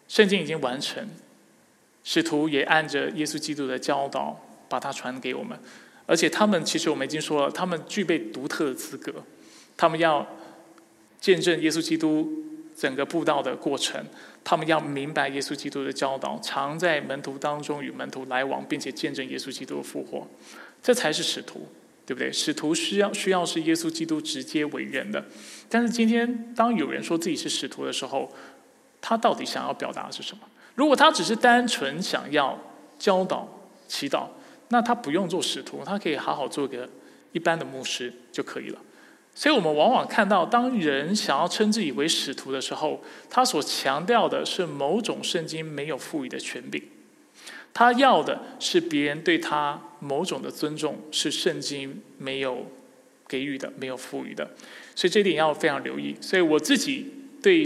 [0.07, 1.07] 圣经已经完成。
[2.03, 5.59] 使徒也按着耶稣基督的教导把它传给我们，
[6.05, 9.13] 而且他们其实我们已经说了，他们具备独特的资格，
[9.75, 10.25] 他们要
[11.19, 12.31] 见证耶稣基督
[12.75, 14.03] 整个布道的过程，
[14.43, 20.25] 他们要明白耶稣基督的教导，常在门徒当中与门徒来往，并且见证耶稣基督的复活，
[20.81, 21.67] 这才是使徒，
[22.05, 22.31] 对不对？
[22.31, 25.25] 使徒需要需要是耶稣基督直接为人的，
[25.67, 28.31] 但是今天当有人说自己是使徒的时候，
[29.01, 30.43] 他到底想要表达的是什么？
[30.79, 32.57] 如果他只是单纯想要
[32.97, 33.45] 教导、
[33.85, 34.27] 祈祷，
[34.69, 36.87] 那他不用做使徒，他可以好好做个
[37.33, 38.79] 一般的牧师就可以了。
[39.35, 46.81] 所以，我们往往看到，当人想要称自己为使徒的时候，他所强调的是某种圣经没有赋予的权柄，
[47.73, 52.65] 他要的是别人对他某种的尊重，是圣经没有
[53.27, 54.49] 给予的、没有赋予的。
[54.95, 56.15] 所以，这点要非常留意。
[56.21, 57.11] 所以，我自己
[57.43, 57.65] 对。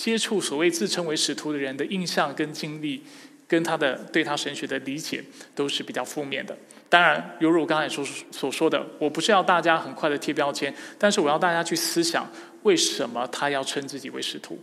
[0.00, 3.02] 接触所谓自称为使徒的人的印象跟经历，
[3.46, 5.22] 跟他的对他神学的理解
[5.54, 6.56] 都是比较负面的。
[6.88, 12.26] 当然，犹如我刚才所所说的，我不是要大家很快的贴标签，但是我要大家去思想，
[12.62, 14.58] 为什么他要称自己为使徒，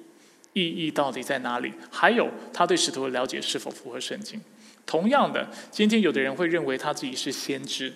[0.53, 1.71] 意义到底在哪里？
[1.91, 4.41] 还有他对使徒的了解是否符合圣经？
[4.87, 7.93] 同样的，今天有的人会认为他自己是先知，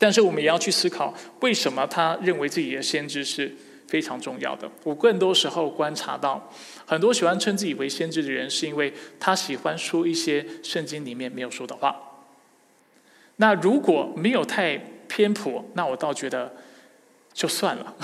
[0.00, 3.54] 但是我们也要去思考，为什么他认为自己的先知是？
[3.88, 4.70] 非常重要的。
[4.84, 6.52] 我更多时候观察到，
[6.86, 11.96] 很多喜欢称自己为先知的人，是因为他喜欢说一些圣经里面没有说的话。
[13.36, 14.76] 那如果没有太
[15.08, 16.52] 偏颇，那我倒觉得
[17.32, 17.96] 就算了。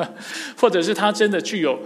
[0.56, 1.78] 或者是他真的具有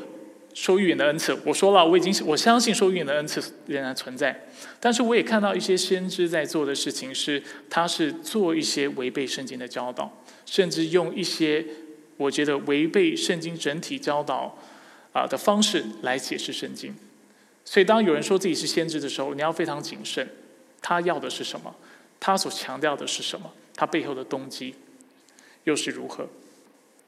[0.54, 1.36] 说预言的恩赐。
[1.44, 4.46] 我说了，我已经我相信说预言的恩赐仍然存在。
[4.78, 11.66] 但是我也看到一些先知在做的事情是，他是做一些违背圣经的教导，甚至用一些。
[12.20, 14.54] 我觉得违背圣经整体教导
[15.14, 16.94] 啊的方式来解释圣经，
[17.64, 20.28] 所以当有人说自己是先知的时候，你要非常谨慎。
[20.82, 21.74] 他要的是什么？
[22.18, 23.50] 他所强调的是什么？
[23.74, 24.74] 他背后的动机
[25.64, 26.28] 又是如何？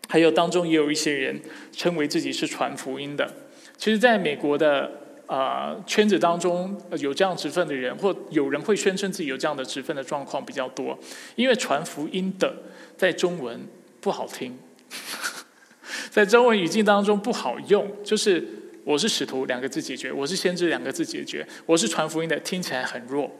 [0.08, 1.38] 还有当中也有一些人
[1.72, 3.30] 称为自己是传福音的。
[3.76, 4.90] 其实，在美国的
[5.26, 10.98] 啊圈子当中，有这样职分的人，或有人会宣称自己有这样的职分的状况比较多。
[11.36, 12.54] 因为传福音的
[12.96, 13.60] 在中文
[14.00, 14.58] 不好听。
[16.10, 18.46] 在中文语境当中不好用，就是
[18.84, 23.30] “我是使徒”两个字解决，“我是先知”两个字解决，“我是传福音的”听起来很弱。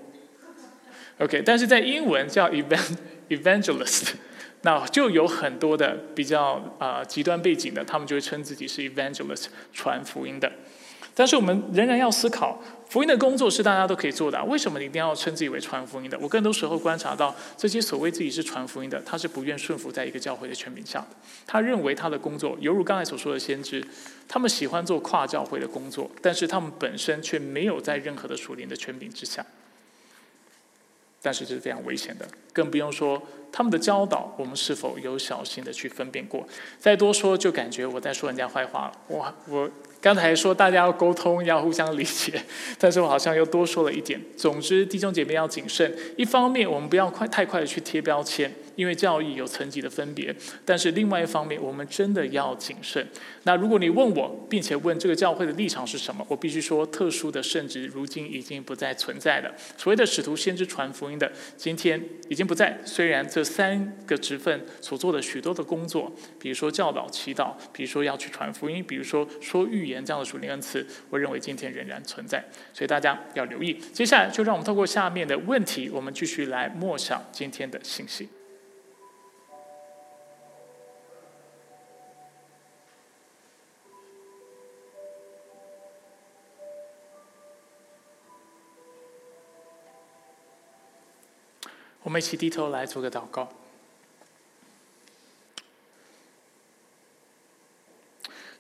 [1.19, 2.49] OK，但是在英文叫
[3.29, 4.13] evangelist，
[4.63, 10.51] 那就有很多的比较啊极端背景的，他们就会称自己是 evangelist，传福音的。
[11.15, 12.59] 但是我们仍然要思考，
[12.89, 16.19] 福音的工作是大家都可以做的，为什么你一定要称自己为传福音的？
[16.19, 21.09] 我更多时候观察到，这些所谓自己是传福音的，他是不愿顺服在一个教会的权柄下的。
[21.47, 23.87] 他认为他的工作犹如刚才所说的先知，
[24.27, 29.45] 他们喜欢做跨教会的工作，但是他们本身却没有在任何的属灵的权柄之下。
[31.21, 36.49] 但是这是非常危险的，更不用说他们的教导，我们是否有小心的去分辨过？
[36.79, 38.93] 再多说，就感觉我在说人家坏话了。
[39.09, 39.71] 我我。
[40.03, 42.43] 刚才说大家要沟通，要互相理解，
[42.77, 44.21] 但是我好像又多说了一点。
[44.37, 45.97] 总之，弟兄姐妹要谨慎。
[46.17, 50.35] 一方面，我们不要快太快的去贴标签，因为教义有层级的分别。
[50.65, 53.07] 但是另外一方面，我们真的要谨慎。
[53.45, 59.51] 那如果你问我，并且问这个教会的立场是什么，我必须说，特殊的圣职如今已经不再存在了。
[59.79, 61.99] 所谓的使徒、先知、传福音的，今天
[62.29, 62.79] 已经不在。
[62.85, 70.03] 虽然这三个职分所做的许多的工作，比如说教导、祈祷，比如说要去传福音，比如说说预言。
[70.05, 72.45] 这样的属灵恩赐，我认为今天仍然存在，
[72.75, 73.73] 所以大家要留意。
[73.93, 78.29] 接下来就让我们透过下面的问题，我们继续来默想今天的信息。
[92.13, 93.51] 我们一起低头来做个祷告。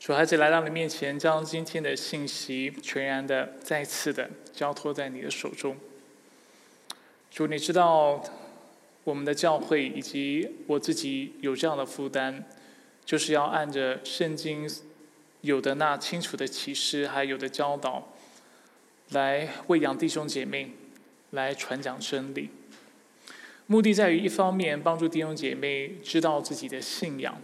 [0.00, 5.76] 主孩子来到你面前，将今天的信息全然的、再次的交托在你的手中。
[7.30, 8.24] 主，你知道
[9.04, 12.42] 我们的教会以及我自己有这样的负担，
[13.04, 14.66] 就是要按着圣经
[15.42, 18.14] 有的那清楚的启示，还有的教导，
[19.10, 20.72] 来喂养弟兄姐妹，
[21.32, 22.48] 来传讲真理。
[23.72, 27.40] 目的在于一方面帮助弟兄姐妹知道自己的信仰，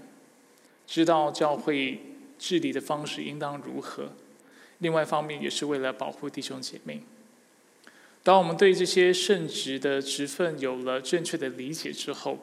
[0.86, 2.02] 知道教会。
[2.38, 4.12] 治理的方式应当如何？
[4.78, 7.02] 另外一方面，也是为了保护弟兄姐妹。
[8.22, 12.38] 当我们对这些圣职的职分有了正确的理解之后，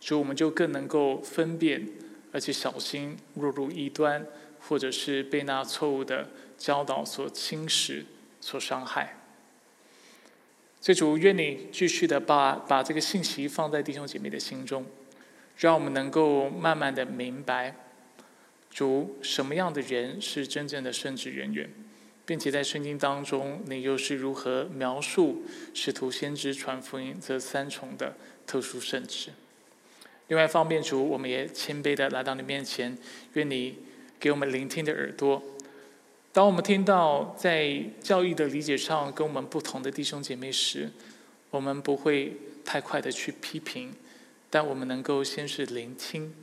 [0.00, 1.86] 所以我们就更能够分辨，
[2.32, 4.26] 而且小心落入异端，
[4.58, 8.02] 或者是被那错误的教导所侵蚀、
[8.40, 9.15] 所伤害。
[10.86, 14.86] 所以主愿你继续的把把这个信息放在弟兄姐妹的心中，
[15.56, 17.74] 让我们能够慢慢的明白。
[18.70, 21.68] 主什么样的人是真正的圣职人员，
[22.24, 25.42] 并且在圣经当中，你又是如何描述
[25.74, 28.16] 使徒、先知、传福音这三重的
[28.46, 29.30] 特殊圣职？
[30.28, 32.96] 另外方面，主我们也谦卑的来到你面前，
[33.32, 33.76] 愿你
[34.20, 35.42] 给我们聆听的耳朵。
[36.36, 40.92] 当我们听到在教义的理解上跟我们不同的弟兄姐妹时，
[41.48, 43.94] 我们不会太快的去批评，
[44.50, 46.34] 但我们能够先是聆听。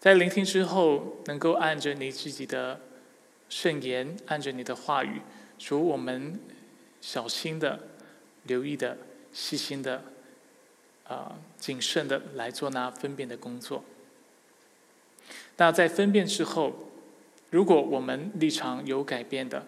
[0.00, 2.80] 在聆听之后，能够按着你自己的
[3.50, 5.20] 圣言，按着你的话语，
[5.58, 6.40] 主我们
[7.02, 7.78] 小心的、
[8.44, 8.96] 留意的、
[9.34, 10.02] 细心的、
[11.06, 13.84] 啊谨慎的来做那分辨的工作。
[15.58, 16.88] 那在分辨之后，
[17.52, 19.66] 如果我们立场有改变的，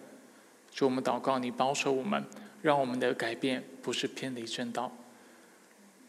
[0.73, 2.25] 主我们祷告你保守我们，
[2.63, 4.91] 让我们的改变不是偏离正道。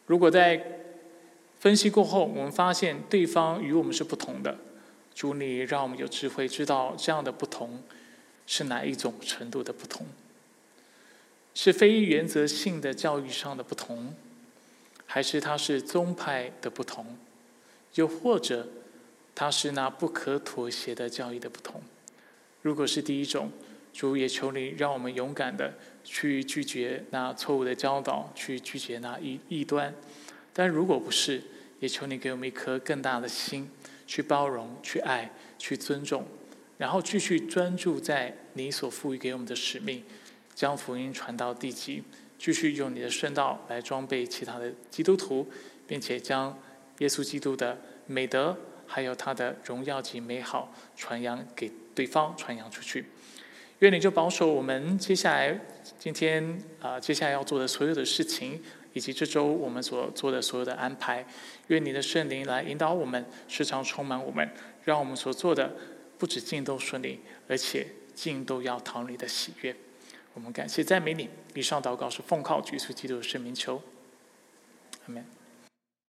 [0.07, 0.81] 如果在
[1.61, 4.57] 分析过后，我们发现对方与我们是不同的。
[5.15, 7.83] 主，你让我们有智慧，知道这样的不同
[8.47, 10.07] 是哪一种程度的不同，
[11.55, 14.15] 是非原则性的教育上的不同，
[15.05, 17.19] 还是它是宗派的不同，
[17.97, 18.67] 又或者
[19.37, 21.81] 它是那不可妥协的教育的不同？
[22.63, 23.53] 如果是第一种，
[23.93, 29.95] 主也求你让我们勇敢的去拒绝那错误的教导，去拒绝那异异端。
[30.55, 31.43] 但如果不是，
[31.81, 33.71] 也求你给我们一颗更大的心，
[34.07, 36.27] 去包容、去爱、去尊重，
[36.79, 40.03] 然后继续专注在你所赋予给我们的使命，
[40.55, 42.03] 将福音传到地极，
[42.39, 45.47] 继续用你的圣道来装备其他的基督徒，
[45.87, 46.59] 并且将
[46.99, 48.57] 耶稣基督的美德
[48.87, 53.07] 还有他的荣耀及美好传扬给对方，传扬出去。
[53.81, 55.59] 愿你就保守我们接下来
[55.99, 58.63] 今天啊，接下来要做的所有的事情。
[58.93, 61.23] 以及这周我们所做的所有的安排，
[61.67, 64.51] 愿你的圣灵来引导我们，时常充满我们，
[64.85, 65.71] 让我们所做的
[66.17, 69.77] 不止尽都顺利，而且尽都要讨你的喜悦。
[70.33, 71.29] 我们感谢赞美你。
[71.53, 73.83] 以上祷告是奉靠耶稣基督的圣名求，
[75.05, 75.36] 阿门。